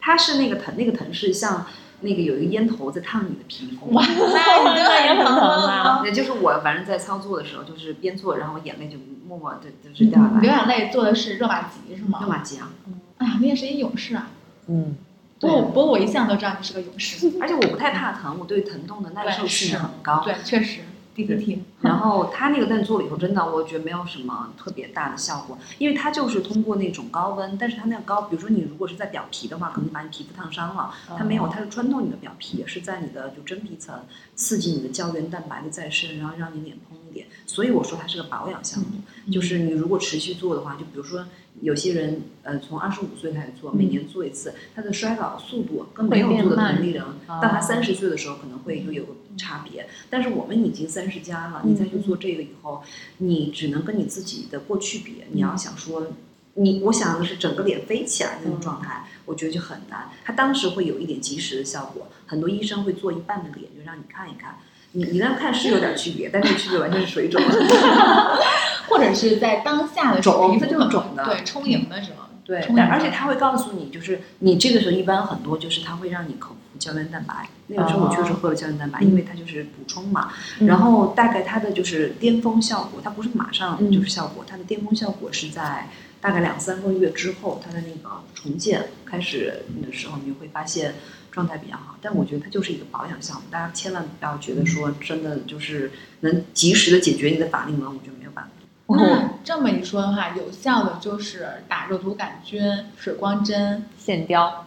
[0.02, 1.66] 它是那个疼，那个疼是像
[2.00, 3.92] 那个有一个烟头在烫你的皮肤。
[3.92, 6.02] 哇，那已经那也很疼了啊。
[6.02, 8.96] 那就是我反正在操作的时候，就是边做，然后我眼泪就
[9.28, 10.50] 默默的就是掉下来流。
[10.50, 12.18] 眼泪做的是热玛吉是吗？
[12.22, 12.70] 热玛吉啊，
[13.18, 14.30] 哎呀，你也是一勇士啊！
[14.68, 14.96] 嗯，
[15.40, 17.32] 不过不过我一向都知道你是个勇士。
[17.40, 20.22] 而且我不太怕疼，我对疼痛的耐受性很高。
[20.22, 20.80] 对，确实
[21.16, 21.60] ，DDT。
[21.80, 33.94] 然后它那个但做了以后，真的我觉得没有什么特别大的效果，因为它就是通过那种高温，但是它那个高，比如说你如果是在表皮的话，可能把你皮肤烫伤了，它没有，它是穿透你的表皮，是在你的就真皮层
[34.34, 37.26] 刺激你的胶原蛋白的再生，然后让你脸嘭一点。
[37.46, 41.26] 所以我说它是个保养项目，就是你如果持续做的话，就比如说
[41.60, 49.88] 有些人呃从二十五岁开始做，每年做一次，他的衰老速度跟没有做的同龄人，到他三十岁的时候可能会就有个差别。
[50.08, 52.82] 但是我们已经三十加了，你再去做这个以后，
[53.18, 55.24] 你只能跟你自己的过去比。
[55.32, 56.06] 你要想说，
[56.54, 60.08] 你我想的是整个脸飞起来那种状态，我觉得就很难。
[60.24, 64.56] 它当时会有一点及时的效果，很多医生会做一半的脸，就让你看一看。
[64.92, 67.40] 你你那看是有点区别，但这个区别完全是水肿。
[68.88, 72.24] 或者是在当下的时候，肿它就是皮肤可能肿的对，充盈的时候。
[72.42, 72.58] 对
[72.90, 77.48] 而且他会告诉你，就是你这个时候一般很多就是他会让你口服胶原蛋白。
[77.68, 80.32] 那个时候我确实喝了胶原蛋白，嗯因为它就是补充嘛。
[80.58, 85.88] 嗯然后大概它的就是巅峰效果，它不是马上嗯就是效果，它的巅峰效果是在
[86.20, 90.94] 大概两三个月之后，它的那个重建开始的时候，你就会发现
[91.30, 91.96] 状态比较好。
[92.02, 95.90] 但我觉得它就是一个保养项目，大家千万不要觉得说真的就是
[96.20, 98.50] 能及时的解决你的法令纹，我觉得没有办法。
[98.92, 102.60] 那这么一说的话，有效的就是打肉毒杆菌、
[102.98, 103.84] 水光针。
[103.96, 104.66] 线雕，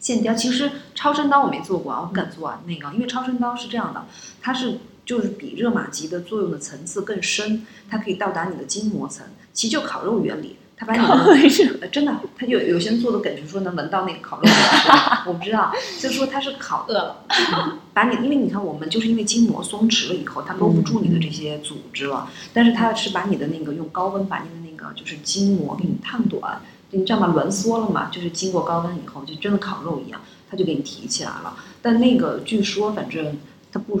[0.00, 2.60] 线雕其实超声刀我没做过啊，我不敢做啊。
[2.66, 4.04] 那个，因为超声刀是这样的，
[4.42, 10.56] 它是就是比热玛吉的作用的层次更深，它可以到达你的筋膜层，其实就烤肉原理。
[10.80, 11.12] 它把你的
[11.82, 17.26] 呃真的，他有有些人做的梗，就是说能闻到那个烤肉的味道， 我不知道，就是说他是烤饿了，
[17.92, 26.62] 把你，因为你看我们就是因为筋膜松弛了以后，它搂不住你的这些组织了，但是它是把你的那个用高温把你的那个就是筋膜给你烫短，
[26.92, 27.34] 你知道吗？
[27.36, 30.18] 挛缩了嘛，就是经过高温以后，就真的烤肉一样，
[30.50, 31.58] 它就给你提起来了。
[31.82, 33.36] 但那个据说反正
[33.70, 34.00] 它不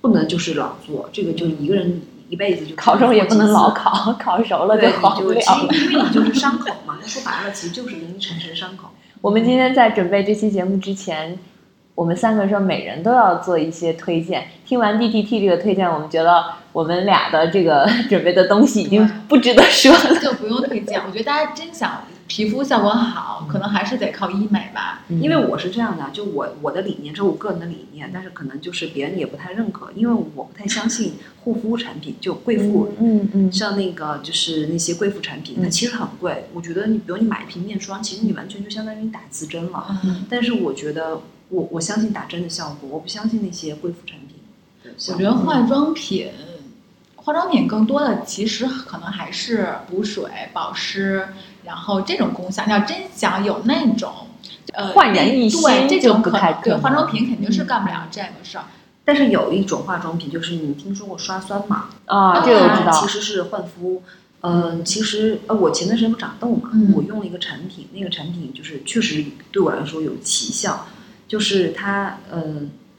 [0.00, 2.00] 不能就是老做，这个就一个人
[2.34, 4.12] 一辈子就烤肉也不能老烤。
[4.18, 5.72] 烤，熟了就，好不了了。
[5.72, 8.88] 实因为你就是伤口嘛，说白了其实就是容易产生伤口。
[9.20, 11.38] 我们今天在准备这期节目之前，
[11.94, 14.48] 我们三个说每人都要做一些推荐。
[14.66, 20.20] 听完 DTT 这个推荐，我们觉得我们俩的这个准备的东西已经不值得说了。
[20.20, 21.00] 就不用推荐。
[21.06, 25.02] 我觉得大家真想皮肤效果好，可能还是得靠医美吧。
[25.08, 36.46] 因为我是这样的，就我我的理念，这是我个人的理念，但是可能就是别人也不太认可，因为我不太相信护肤产品，就贵妇，嗯嗯像那个就是那些贵妇产品，它嗯其实很贵。
[36.54, 40.00] 我觉得你比如你买一瓶面霜，其实你完全就相当于你打刺针了。
[40.04, 44.28] 嗯，但是我觉得我我相信打针的效果，我不相信那些贵妇产品。
[45.12, 46.28] 我觉得化妆品，
[47.16, 51.26] 化妆品更多的其实可能还是补水、保湿，
[51.64, 52.64] 然后这种功效。
[52.66, 54.12] 你要真想有那种，
[54.72, 58.64] 呃，焕然一新对这种可对太可能化妆品肯定是干不了这个事儿。
[59.04, 61.88] 但是有一种化妆品，就是你听说过刷酸吗？
[62.06, 63.08] 啊，这个我知道其。
[63.08, 64.02] 实是焕肤。
[64.40, 70.86] 呃，其实呃，我前段时间不长痘嘛，嗯我用了一个产品，那个产品就是确实对我来说有奇效，
[71.26, 72.42] 就是它呃，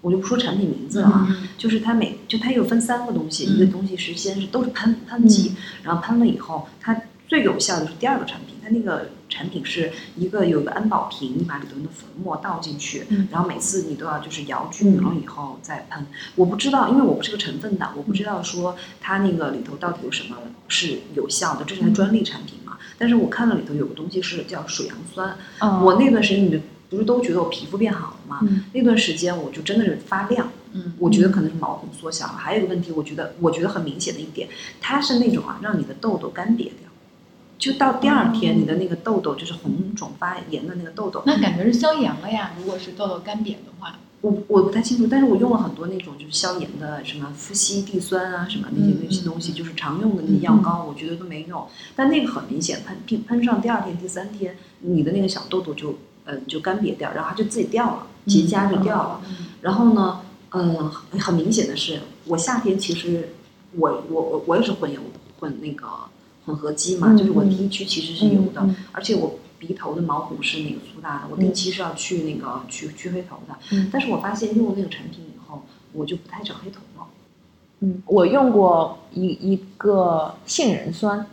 [0.01, 16.05] 我就不说产品名字了啊，嗯就是它每就它有分三个东西，嗯一个东西是先是都是喷喷剂，然后喷了以后，它最有效的是第二个产品，它那个产品是一个有一个安保瓶，你把里头的粉末倒进去，嗯然后每次你都要就是摇均匀了以后再喷。
[16.35, 22.77] 我不知道，因为我不是个成分党，我不知道说它那个里头到底有什么是有效的，这是它专利产品嘛。
[22.97, 28.39] 但是我看了里头有个东西是叫水杨酸，嗯我那段时间你们不是都觉得我皮肤变好了吗？
[28.43, 30.49] 嗯那段时间我就真的是发亮。
[30.77, 34.49] 嗯，我觉得可能是毛孔缩小了，还有一个问题，我觉得我觉得很明显的一点，
[34.81, 36.84] 它是那种啊，让你的痘痘干瘪掉，
[37.57, 42.51] 就到第二天，你的那个痘痘就是红肿发炎的那个痘痘，那感觉是消炎了呀。
[42.57, 51.65] 如果是痘痘干瘪的话，我我不太清楚，但是我用了很多那种就是消炎的，什么夫西地酸啊，什么那些嗯那些东西，就是常用的那些药膏，我觉得都没用。
[51.95, 59.21] 但那个很明显，喷喷喷上第二天、第三天，你的那个小痘痘就呃就干瘪掉，然后它就自己掉了，结痂就掉了。
[59.29, 59.45] 嗯。
[59.61, 60.21] 然后呢，
[60.51, 63.29] 嗯，很很明显的是，我夏天其实
[63.77, 64.99] 我我我我也是混油
[65.39, 65.87] 混那个
[66.45, 73.55] 混合肌嘛，嗯就是我嗯 T 区其实是有的，嗯而且我鼻头的毛孔是那个粗大的，我定期是要去那个去去黑头的。
[73.71, 77.07] 嗯但是我发现用了那个产品以后，我就不太长黑头了。
[77.79, 81.25] 嗯，我用过一一个杏仁酸，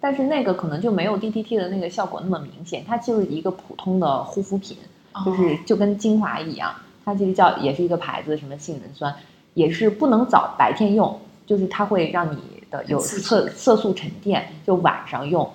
[0.00, 4.76] 但是那个可能就没有 DTT 的那个效果那么明显，它就是一个普通的护肤品。
[5.24, 9.14] 就是就跟精华一样，它其实叫也是一个牌子，什么杏仁酸，
[9.54, 12.40] 也是不能早白天用，就是它会让你
[12.76, 15.48] 的有色色素沉淀，就晚上用。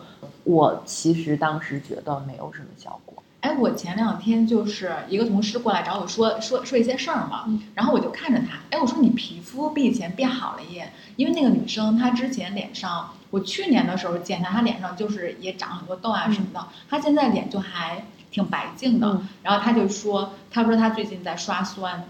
[0.46, 3.22] 我其实当时觉得没有什么效果。
[3.42, 22.04] 哎，我前两天就是一个同事过来找我说说说一些事儿嘛，嗯然后我就看着他，哎，我说你皮肤比以前变好了耶，因为那个女生她之前脸上，我去年的时候见她，她脸上就是也长很多痘啊什么的，她现在脸就还挺白净的，嗯然后她就说，她说她最近在刷酸，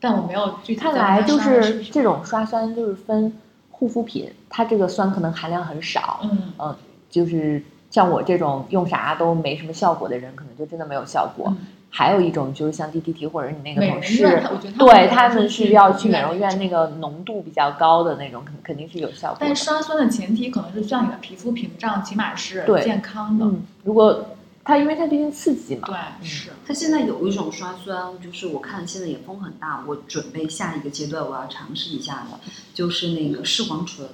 [0.00, 3.36] 但我没有具体看来就是这种刷酸就是分
[3.78, 6.20] 护肤品，它这个酸可能含量很少，
[6.58, 6.74] 嗯
[7.10, 11.46] 就是像我这种用啥都没什么效果的人，可能就真的没有效果。
[11.48, 11.56] 嗯
[11.88, 14.42] 还有一种就是像 D D T 或者你那个美同事
[14.76, 19.46] 对他他们是要去美容院，那个浓度比较高的那种，肯肯定是有效果的。
[19.46, 24.26] 但刷酸的前提可能是需要你的皮肤屏障起码是对健康的，嗯，如果
[24.66, 26.50] 它因为它毕竟刺激嘛，对，嗯是。
[26.66, 32.40] 它现在有一种刷酸，就是我看现在也风很大，我准备下一个阶段我要尝试一下的，
[32.74, 34.08] 就是那个视黄醇。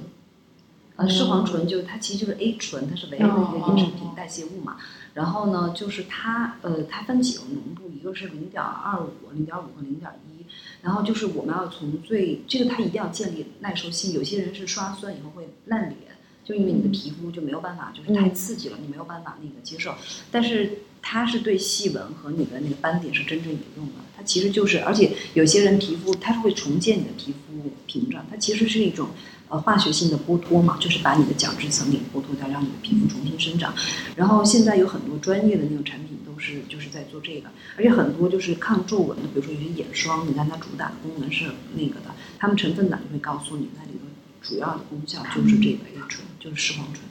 [0.96, 4.76] 呃，视黄醇就它其实就是 A 醇，它是唯一的一个衍生品代谢物嘛。
[5.14, 10.44] 然后呢，就是它呃，它分几个浓度，一个是零点二五、零点五和零点一。
[10.82, 14.12] 然后就是我们要从最这个它一定要建立耐受性。
[14.12, 16.11] 有些人是刷酸以后会烂脸，
[16.44, 19.94] 就因为你的皮肤就没有办法，就是太刺激了，你没有办法那个接受。
[20.30, 23.92] 但是它是对细纹和你的那个斑点是真正有用的。
[24.16, 29.08] 它其实就是，而且有些人皮肤它是会重建你的皮肤屏障，它其实是一种
[29.48, 33.74] 呃化学性的剥脱嘛，就是把你的角质层给剥脱掉，让你的皮肤重新生长。
[34.16, 44.01] 然后现在有很多专业的那种产品都是就是在做这个，而且很多就是抗皱纹的，比如说有些眼霜，你看它主打的功能是那个的，它们成分党就会告诉你那里头
[44.42, 47.04] 主要的功效就是这个 A 醇，就是视黄醇。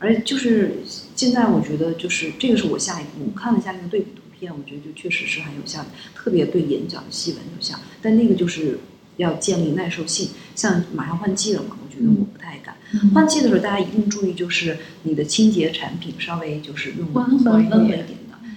[0.00, 0.78] 而且就是
[1.14, 7.78] 现在，我觉得就是这个是我下一步，我看了一下那个对比图片，我觉得就确实是很有效的，特别对眼角的细纹有效。
[8.02, 8.80] 但那个就是
[9.16, 12.76] 要建立耐受性，像马上换季了嘛，我觉得我不太敢。
[13.14, 18.06] 换季的时候，大家一定注意，就是你的清洁产品稍微就是用温和一点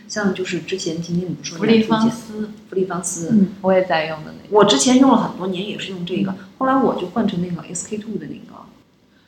[0.07, 4.55] 像就是之前婷婷你不是说芙丽芳丝，芙丽芳丝，嗯，我也在用的那个。
[4.57, 8.57] 我之前用了很多年也是用这个，后来我就换成那个 SK two 的那个。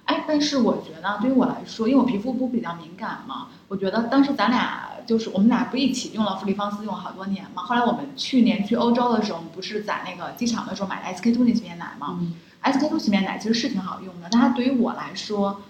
[0.05, 7.61] 哎，但是我觉得对于我来说，因为我皮肤不比较敏感嘛，我觉得当时咱俩就是我们俩不一起用了芙丽芳丝用了好多年嘛。
[7.63, 15.61] 后来我们去年去欧洲的时候，我们不是在那个机场的时候买的 SK two 那洗面奶嘛、嗯 s k two 洗面奶其实是挺好用的，但它对于我来说，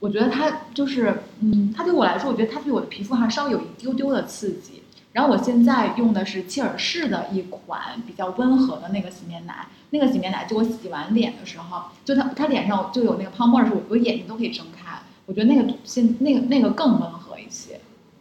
[0.00, 4.82] 我觉得它就是嗯，它对我来说，我觉得它对我的皮肤还稍微有一丢丢的刺激。
[5.12, 15.00] 然后我现在用的是切尔氏的一款比较温和的那个洗面奶，那个洗面奶就我洗完脸的时候，就它它脸上就有那个泡沫的时候，我眼睛都可以睁开。
[15.26, 17.80] 我觉得那个现那个那个更温和一些，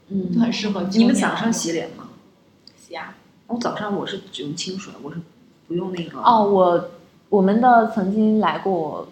[0.09, 2.09] 嗯就很适合你们早上洗脸吗？
[2.75, 3.15] 洗啊。
[3.45, 5.19] 我早上我是只用清水，我是
[5.67, 6.19] 不用那个。
[6.21, 6.89] 哦，我
[7.29, 9.07] 我们的曾经来过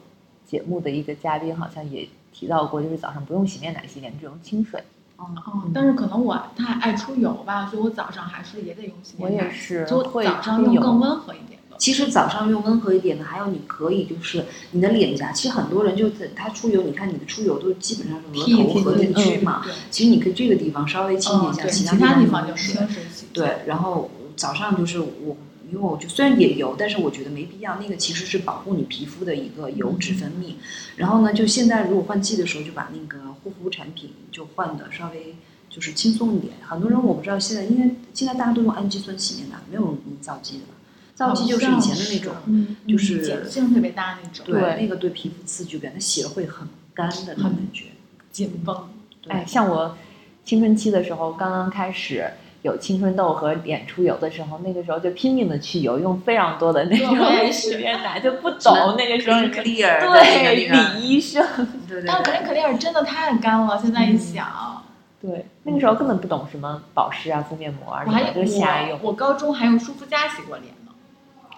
[0.47, 2.07] 节目的一个嘉宾，好像也
[2.37, 4.83] 提到过，就是早上不用洗面奶洗脸，只用清水。
[5.17, 5.25] 哦，
[5.73, 9.37] 但是可能我太爱出油吧，所以我早上还是也得用洗面奶。
[9.37, 11.75] 我也是就会早上用更温和一点的。
[11.79, 23.25] 其实早上用温和一点的，还有你可以就是你的脸颊，其实很多人就是他出油，你看你的出油都基本上是额头和屁地区嘛，对，其实你可以这个地方稍微清洁嗯，一下，对，其其他地地方就用水清水洗。
[23.33, 25.35] 对，然后早上就是我，
[25.71, 27.79] 因为我就虽然也油，但是我觉得没必要。
[27.79, 30.53] 那个其实是保护你皮肤的一个油脂分泌。
[30.95, 35.35] 然后呢，就现在如果换季的时候，就把那个护肤产品就换的稍微
[35.69, 36.53] 就是轻松一点。
[36.61, 40.73] 很多人我不知道现在，因为现在大家都用氨基酸洗面奶，没有用皂基的吧？
[41.15, 47.85] 皂基就是以前的那种，嗯，就是碱性特别大那种，对，那个对皮肤刺激感，它洗了会很干的那种感觉。
[48.31, 48.89] 紧绷。
[49.21, 49.97] 对哎，像我
[50.45, 52.31] 青春期的时候，刚刚开始
[52.67, 61.43] 有青春痘和脸出油的时候，那个时候就拼命的去油，用非常多的那种是洗面奶，就不懂那个时候 clear 对李医生，
[61.87, 64.83] 对对但可对丽可丽尔真的太干了，现在嗯一想，
[65.21, 70.91] 对，那个时候根本不懂什么保湿啊、敷面膜啊，我还什么就瞎用我我高中还用舒肤佳洗过脸呢。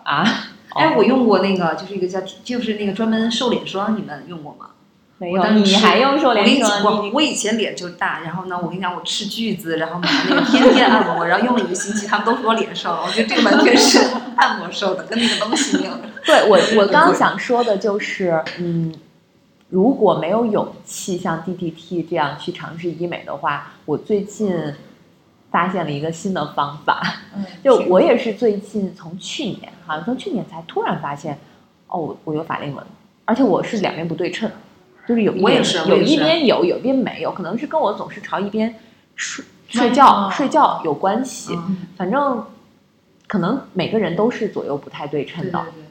[0.04, 0.24] 啊。
[0.76, 4.68] 哎，哦我用过那个，就是一个叫，就是那个专门瘦脸霜，你们用过吗？
[5.20, 6.84] 没有，你还用瘦脸霜？
[6.84, 13.02] 我你我以前脸就大，然后呢，我跟你讲，我吃巨资，然后买那个天天按摩，然后用了一个星期，他们都说我脸瘦了。
[13.06, 14.00] 我觉得这个完全是
[14.38, 15.92] 按摩瘦的，跟那个东西没有。
[16.26, 18.94] 对我，我刚刚想说的就是，嗯，
[19.70, 24.74] 如果没有勇气像 DDT 这样去尝试医美的话，我最近
[25.52, 27.02] 发现了一个新的方法。
[27.36, 31.38] 嗯，就我也是最近从去年，好像从去年才突然发现，
[31.88, 32.86] 哦，我我有法令纹，
[33.26, 34.50] 而且我是两边不对称，
[35.10, 38.76] 就是有一边有一边有，有一边没有，可能是跟我总是朝一边
[39.16, 41.56] 睡睡觉哦睡觉有关系。
[41.56, 42.46] 嗯反正
[43.26, 45.52] 可能每个人都是左右不太对称的。
[45.52, 45.84] 对对对，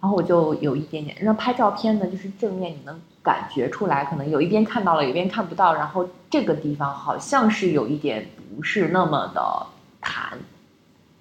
[0.00, 8.24] 然后我就有一点点，那拍照片呢，就是正面你能感觉出来，可能有一边看到了，有一边看不到，然后这个地方好像是有一点
[8.56, 9.66] 不是那么的
[10.00, 10.38] 弹，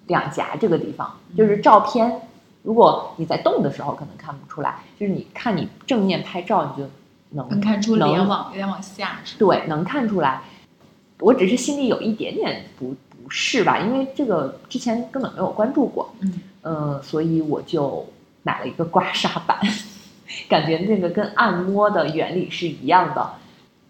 [0.06, 2.22] 两颊这个地方，就是照片，
[2.62, 6.90] 如果你在动的时候可能看不出来，就是你看你正面拍照你就
[7.32, 9.38] 能能看出能脸往有点往下是？
[9.38, 10.42] 对，能看出来。
[11.20, 18.06] 我只是心里有一点点不不适吧，因为这个之前根本没有关注过，嗯，呃，所以我就
[18.44, 19.60] 买了一个刮痧板，
[20.48, 23.30] 感觉那个跟按摩的原理是一样的。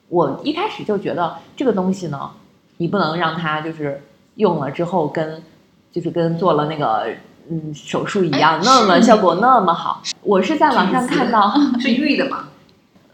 [0.08, 2.32] 我一开始就觉得这个东西呢，
[2.78, 4.02] 你不能让它就是
[4.36, 5.42] 用了之后跟
[5.92, 7.14] 就是跟做了那个
[7.48, 10.02] 嗯手术一样，哎那么效果那么好。
[10.24, 12.48] 我是在网上看到， 是玉的嘛？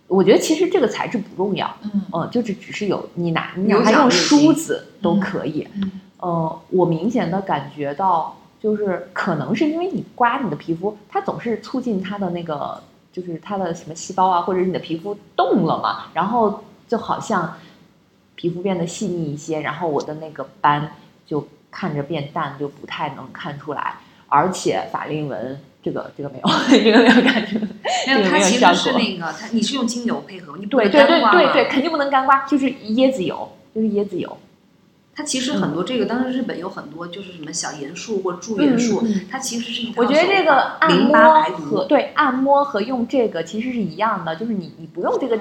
[0.08, 2.02] 我觉得其实这个材质不重要，嗯。
[2.12, 5.68] 呃，就是只是有你拿你有哪怕用梳子都可以。
[5.76, 5.92] 嗯。
[6.20, 12.82] 呃，我明显的感觉到，就是可能是因为你刮你的皮肤，它总是促进它的那个，
[13.12, 17.56] 就是它的什么细胞啊，或者是你的皮肤动了嘛，然后就好像
[18.36, 20.92] 皮肤变得细腻一些，然后我的那个斑
[21.26, 23.96] 就看着变淡，就不太能看出来，
[24.28, 27.62] 而且法令纹这个这个没有，这个没有看出来。
[28.08, 34.36] 没有，这个它其实是那个，它你是用精油配合，你不对对对对对，肯定不能干刮，就是椰子油，就是椰子油。
[35.16, 45.40] 它其实很多这个，当时日本有很多就是什么小盐树或者驻颜树，它其实是一套我觉得这个淋按摩和对按摩和用这个其实是一样的，就是你你不用这个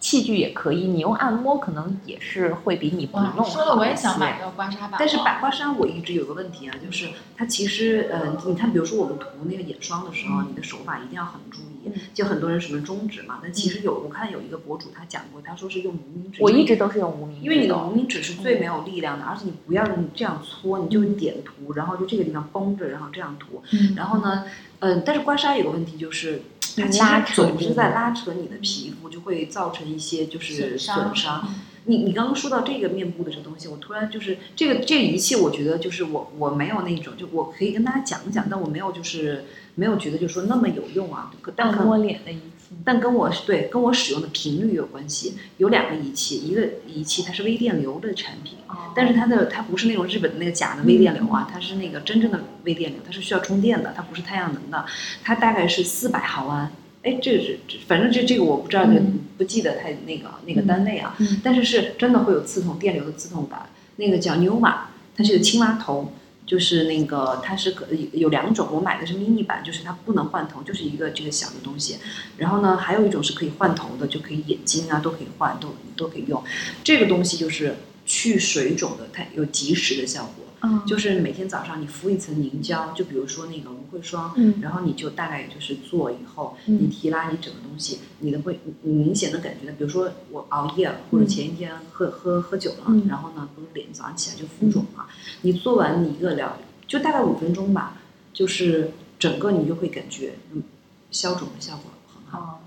[0.00, 11.64] 器具也可以，你用按摩可能也是会比你不弄说的我也想买个刮痧板，但是百花纱我一直有个问题啊，就是它其实呃，你看，比如说我们涂那个眼霜的时候，你的手法一定要很注意。
[11.64, 16.42] 嗯就很多人什么中指嘛，但其实有我看有一个博主他讲过，他说是用无名指。
[16.42, 23.62] 我一直都是用无名指，因为你的无名指是最没有力量的，而且你不要你这样搓，你就点涂，然后就这个地方绷着，然后这样涂。
[23.72, 24.44] 嗯然后呢，
[24.80, 26.42] 嗯，但是刮痧有个问题就是，
[26.78, 31.48] 它其拉总是在拉扯你的皮肤，就会造成一些就是损伤。
[31.84, 41.32] 你你刚刚说到这个面部的这个东西，我突然就是这个这个仪器，我觉得就是我我没有那种，就我可以跟大家讲一讲，但我没有就是没有觉得就是说那么有用啊。
[41.40, 45.34] 可但可按摩脸的仪器，但跟我对跟我使用的频率有关系。
[45.56, 48.58] 有两个仪器，一个仪器它是微电流的产品，
[48.94, 54.84] 但是它的它不是那种日本的那个假的微电流啊，它是那个真正的微电流，它是需要充电的，它不是太阳能的，
[55.22, 56.70] 它大概是四百毫安。
[57.02, 63.68] 哎，这个是这反正这这个我不知道，这嗯不记得太那个那个单位啊，嗯但是是真的会有刺痛电流的刺痛感。
[63.96, 64.74] 那个叫 Numa，
[65.16, 66.12] 它是个青蛙头，
[66.48, 71.98] 就是那个它是可有两种，我买的是 mini 版，就是它不能换头，就是一个这个小的东西。
[72.38, 76.42] 然后呢，还有一种是可以换头的，就可以眼睛啊都可以换，都都可以用。
[76.82, 77.76] 这个东西就是
[78.06, 80.46] 去水肿的，它有即时的效果。
[80.62, 80.82] 嗯。
[80.86, 84.60] 就是每天早上你敷一层凝胶，就比如说那个芦荟霜，嗯。
[84.60, 86.78] 然后你就大概就是做以后，嗯。
[86.82, 93.06] 你提拉你整个东西，你的会你明显的感觉到，比如说我熬夜了，或者前一天喝喝喝酒了，嗯。
[93.08, 95.06] 然后呢，不是脸早上起来就浮肿了，
[95.42, 96.56] 你做完你一个疗，
[96.86, 97.96] 就大概五分钟吧，
[98.32, 100.62] 就是整个你就会感觉嗯
[101.10, 102.38] 消肿的效果很好。
[102.38, 102.57] 哦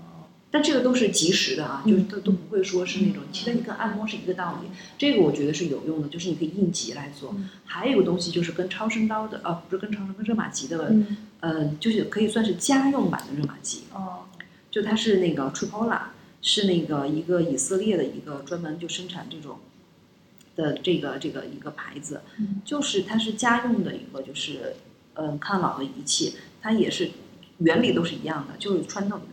[0.52, 4.68] 但这个都是及时的啊，嗯就是都都不会说是那种，其实你跟按摩是一个道理。
[4.96, 7.34] 这个我觉得是有用的，就是你可以应急来做。
[7.36, 13.84] 嗯还有一个东西就是跟超声刀的，呃，不是跟超声，跟热玛吉的，嗯呃，就是可以算是家用版的热玛吉。
[13.94, 14.24] 哦
[14.70, 16.00] 就它是那个 Tripola，
[16.40, 19.58] 是那个一个以色列的一个专门就生产这种
[20.56, 24.74] 的这个这个一个牌子，嗯就是它是家用的一个就是
[25.14, 27.10] 嗯抗老的仪器，它也是
[27.58, 29.31] 原理都是一样的，就是穿透你的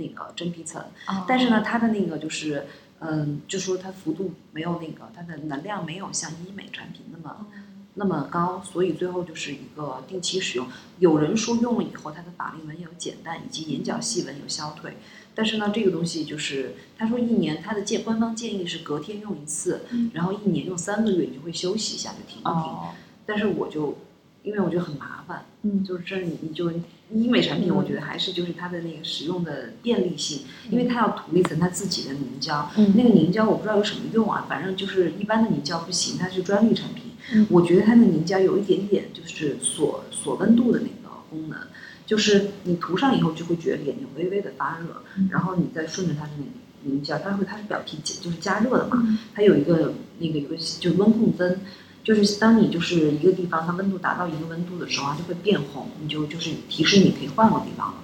[0.00, 2.66] 那个真皮层，哦但是呢，它的那个就是
[3.00, 7.46] 嗯，就说它幅度没有那个它的能量没有像医美产品那么。
[7.94, 10.66] 那么高，所以最后就是一个定期使用。
[11.00, 14.96] 有人说用了以后，它的法令纹有减淡，以及眼角细纹有消退。
[15.34, 22.52] 但是呢，这个东西就是他说一年，他的建官方建议是隔天用一次，嗯然后一年用三个月，你就会休息一下，就停一停。
[22.52, 22.94] 哦
[23.26, 23.98] 但是我就
[24.44, 26.72] 因为我觉得很麻烦，嗯就是这你你就
[27.12, 37.04] 医美产品，嗯我觉得还是就是它的那个使用的便利性，因为它要涂一层它自己的凝胶，嗯那个凝胶我不知道有什么用啊，反正就是一般的凝胶不行，它是专利产品。
[37.32, 41.58] 嗯我觉得它的凝胶有一点点就是锁锁温度的那个功能，
[42.06, 46.50] 就是你涂上以后就会觉得脸有微微的发热，嗯然后你再顺着它的那个
[46.84, 51.58] 凝胶，它会它是表皮就是加热的嘛，嗯它有一个那个有个就是温控灯。
[52.02, 57.94] 就是当你就是一个地方它温度达到一个温度的时候，它就会变红，你就就是提示你可以换个地方了。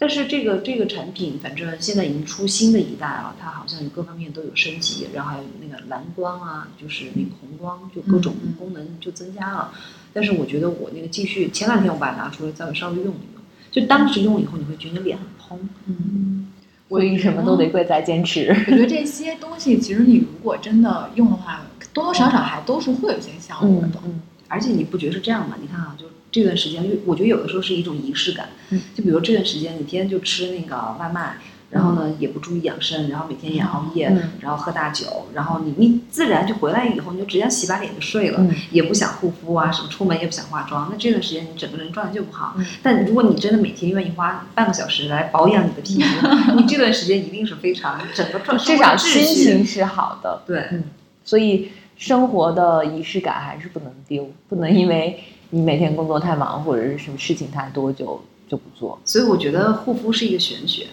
[0.00, 9.72] 但是这个这个产品，反正现在已经出新的一代了，它好像各方面都有升级，然后还有那个蓝光啊，就是那个红光，就各种功能就增加了。
[10.12, 15.68] 但是我觉得我那个继续，前两天我把它拿出来再稍微用一用，就当时用了以后，你会觉得你脸很蓬。
[15.86, 16.46] 嗯，
[16.88, 18.48] 所以什么都得贵在坚持。
[18.50, 21.66] 我觉得这些东西其实你如果真的用的话，
[21.98, 24.00] 多多少少还都是会有一些效果的。
[24.04, 24.20] 嗯
[24.50, 25.56] 而且你不觉得是这样吗？
[25.60, 28.48] 你看啊，就这段时间，就我觉得有的时候是一种仪式感。
[28.70, 31.36] 嗯就比如这段时间，你天天就吃那个外卖，
[31.68, 40.88] 然后呢也不注意养生，然后每天也熬夜，嗯然后喝大酒，然后你你自然就回来以后，你就直接洗把脸就睡了，嗯也不想护肤啊，什么出门也不想化妆。
[40.90, 42.54] 那这段时间你整个人状态就不好。
[42.56, 46.26] 嗯但如果你真的每天愿意花半个小时来保养你的皮肤，
[46.56, 50.40] 你这段时间一定是非常整个状至少心情是好的。
[50.46, 50.80] 对。
[51.22, 55.18] 所以生活的仪式感还是不能丢，不能因为
[55.50, 58.18] 你每天工作太忙或者是什么事情太多就
[58.48, 58.98] 就不做。
[59.04, 60.86] 所以我觉得护肤是一个玄学。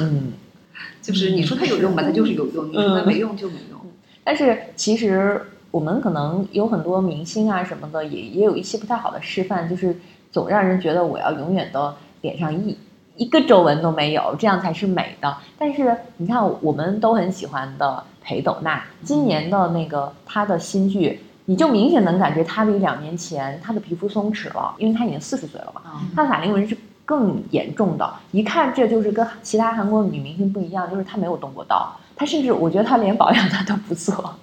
[0.00, 0.34] 嗯，
[1.00, 3.80] 就是你说它有用吧，它就是有用；你说它没用就没用。
[4.22, 5.40] 但是其实
[5.70, 9.96] 我们可能有很多明星啊什么的，也也有一些不太好的示范，就是
[10.30, 12.76] 总让人觉得我要永远的脸上一
[13.16, 15.36] 一个皱纹都没有，这样才是美的。
[15.58, 25.82] 但是你看，我们都很喜欢的裴斗娜，今年的那个她的新剧，你就明显能感觉她比两年前她的皮肤松弛了，因为她已经四十岁了嘛。
[25.84, 34.34] 啊，她的法令纹是更严重的，一看这就是跟其他韩国女明星不一样，就是她没有动过刀，她甚至我觉得她连保养她都不做，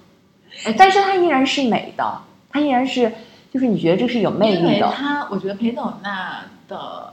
[0.64, 2.04] 哎但是她依然是美的，
[2.50, 3.12] 她依然是
[3.52, 7.12] 就是你觉得这是有魅力的，她，我觉得裴斗娜的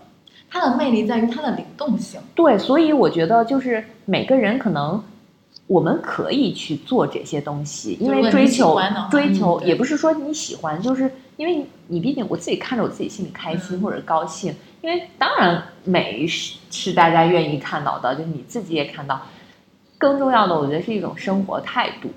[0.52, 2.22] 她的魅力在于她的灵动性。
[2.36, 5.04] 对，所以我觉得就是每个人可能。
[5.70, 8.76] 我们可以去做这些东西，因为追求
[9.12, 19.22] 追求也不是说你喜欢，就是因为你毕竟我自己看着我自己心里开心嗯或者高兴，因为当然美是是大家愿意看到的，就是你自己也看到。
[20.00, 22.10] 更重要的，我觉得是一种生活态度。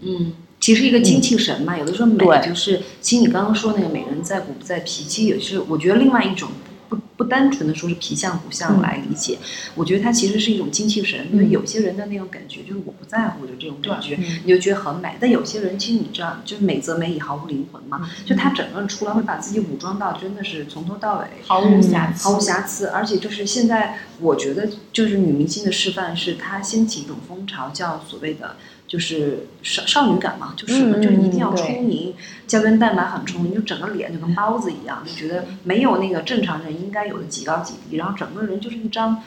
[0.00, 6.48] 嗯，其实一个精气神嘛，有的时候美对就是，其实你刚刚说那个美人在骨不在皮，其实也是我觉得另外一种
[7.22, 8.82] 不不单纯的说是皮相骨相嗯。
[8.82, 9.38] 来理解，
[9.76, 11.50] 我觉得它其实是一种精气神，因为嗯。
[11.50, 14.40] 有些人的那种感觉就是我不在乎的这种感觉，嗯。
[14.44, 15.16] 你就觉得很美。
[15.20, 28.56] 但有些人其实你知道，就是美则美以毫无灵魂嘛，就他整个人出来会把自己武装到真的是从头到尾毫无瑕疵，毫无瑕疵，而且就是现在，我觉得就是女明星的示范是她掀起一种风潮，叫所谓的
[28.92, 32.14] 就是少少女感嘛，就是、嗯就是一定要充盈，
[32.46, 39.22] 胶原蛋白很充盈，就整个脸就跟包子一样，就觉得没有那个正常人应该有的几高几低，然后整个人就是一张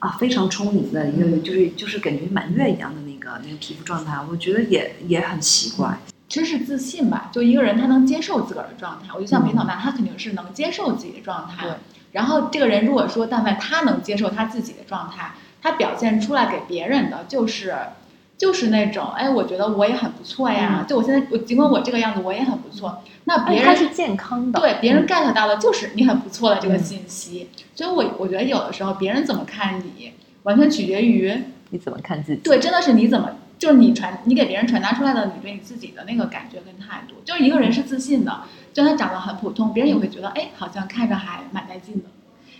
[0.00, 5.98] 啊非常充盈的一个，就是就是感觉满月一样的那个那个皮肤状态，我觉得也也很奇怪。
[6.28, 7.30] 其实是自信吧。
[7.32, 11.64] 就一个人他能接受自个儿的状态，我就像裴斗娜，她肯定是能接受自己的状态。
[11.64, 11.74] 对
[12.12, 15.32] 然后这个人如果说但凡他能接受他自己的状态，
[15.62, 17.74] 他表现出来给别人的就是。
[18.44, 20.84] 就是那种，哎，我觉得我也很不错呀。
[20.86, 23.02] 就我现在，我尽管我这个样子，我也很不错。
[23.24, 27.48] 那别人是健康的，对别人 get 到的就是你很不错的这个嗯信息。
[27.74, 31.34] 所以我我觉得有的时候别人怎么看你，完全取决于
[31.70, 32.40] 你怎么看自己？
[32.42, 37.14] 对，真的是你怎么，就是你传你给别人传达出来的你对你自己的那个感觉跟态度。
[37.24, 38.42] 就是一个人是自信的，
[38.74, 42.04] 就他长得很普通，别人也会觉得，哎，好像看着还蛮带劲的。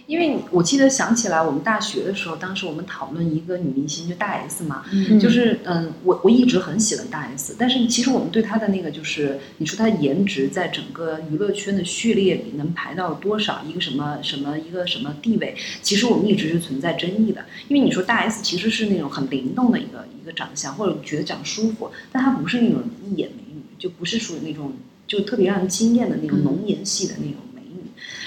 [0.07, 17.47] 因为我记得想起来，我们大学的时候，当时我们讨论一个女明星，就大 S 嘛，嗯就是嗯，我我一直很喜欢大 S，但是其实我们对她的那个就是，你说她的颜值在整个娱乐圈的序列里能排到多少一个什么什么一个什么地位，其实我们一直是存在争议的。
[17.69, 24.75] 因为你说大 S 其实是那种很灵动的一个一个长相，或者你觉得长得舒服，但她不是那种一眼美女，就不是属于那种
[25.07, 27.37] 就特别让人惊艳的那种浓颜系的那种。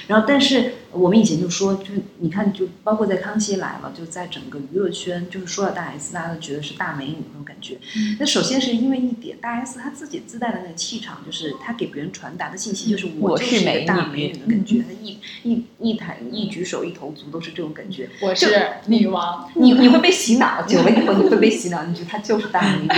[0.07, 7.77] 然后，但是我们以前就说，就是你看，就包括在《康熙来了》，就在整个娱乐圈，就是说到大 S，大家都觉得是大美女那种感觉。
[8.19, 18.09] 那首先是因为一点，大 S 她自己自带的那个气场，就是她给别人传达的信息，就是我就是是一美个大美女的感觉，她一一一抬一举手一投足都是这种感觉。
[18.21, 18.47] 我是
[18.85, 22.89] 女王，你你会被洗脑，久了以后你会被洗脑，你觉得她就是大美女。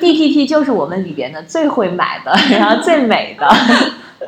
[0.00, 3.48] D T T 就是我们里边的最会买的，然后最美的。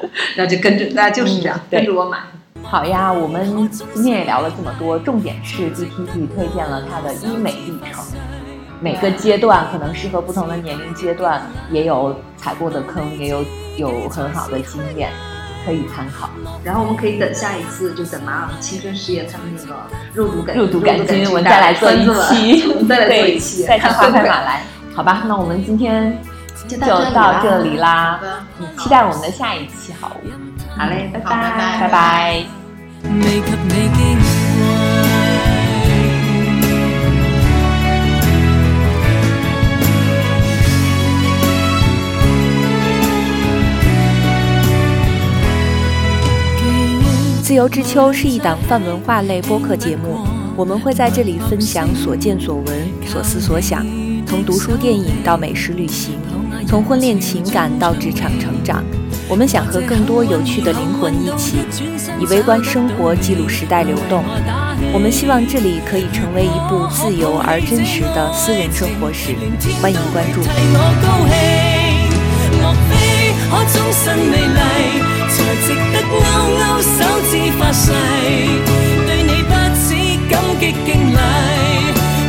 [0.36, 2.18] 然后就跟着大家就是这样，嗯跟着我买。
[2.62, 8.02] 好呀，我们今天也聊了这么多，重点是 D T T 推荐了它的医美历程，
[8.80, 13.44] 每个阶段可能适合不同的年龄阶段，也有踩过的坑，也有
[13.76, 15.10] 有很好的经验
[15.66, 16.30] 可以参考。
[16.64, 19.76] 然后我们可以等下一次，就等马朗青春事业他们那个
[20.14, 24.62] 肉毒杆肉毒杆菌，我们再来做一期，我们再来做一期， 再看花看会不会开马来。
[24.96, 26.18] 好吧，那我们今天
[26.66, 28.20] 就就到这里啦。
[28.78, 30.28] 期待我们的下一期好物，
[30.78, 32.44] 好嘞，拜好拜拜拜拜。
[33.02, 34.24] 未及你矜贵。
[47.42, 53.84] 自由之秋是一档泛文化类播客节目，我们会在这里分享所见所闻、所思所想，
[54.34, 56.18] 从读书电影到美食旅行，
[56.66, 58.82] 从婚恋情感到职场成长。
[59.28, 61.58] 我们想和更多有趣的灵魂一起，
[62.18, 64.24] 以微观生活记录时代流动。
[64.92, 69.36] 我们希望这里可以成为一部自由而真实的私人生活史。
[69.80, 70.42] 欢迎关注。
[70.42, 70.48] 可
[73.70, 74.58] 终身美丽，
[75.30, 76.18] 才值得勾
[76.58, 77.92] 勾手指发誓。
[79.06, 79.94] 对你不止
[80.28, 81.22] 感激敬礼，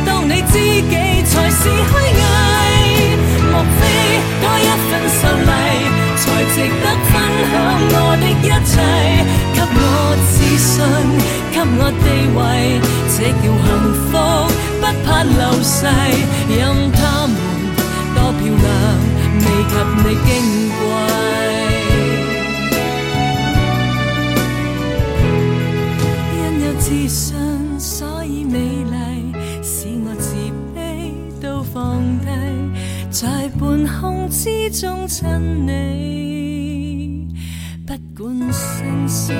[0.06, 0.54] 当你知
[0.88, 1.05] 己
[1.36, 1.76] 才是虚伪。
[3.52, 3.78] 莫非
[4.40, 5.48] 多一份秀丽，
[6.16, 7.12] 才值得分
[7.52, 7.54] 享
[7.92, 8.74] 我的一切？
[9.54, 9.78] 给我
[10.32, 10.74] 自信，
[11.52, 12.04] 给我地
[12.36, 12.40] 位，
[13.12, 13.68] 这叫幸
[14.08, 14.12] 福，
[14.80, 15.76] 不怕流逝。
[16.48, 16.58] 任
[16.92, 17.36] 他们
[18.14, 18.64] 多漂亮。
[19.36, 20.65] 未及你矜贵，
[34.00, 37.28] 空之中亲你，
[37.86, 39.32] 不管生死。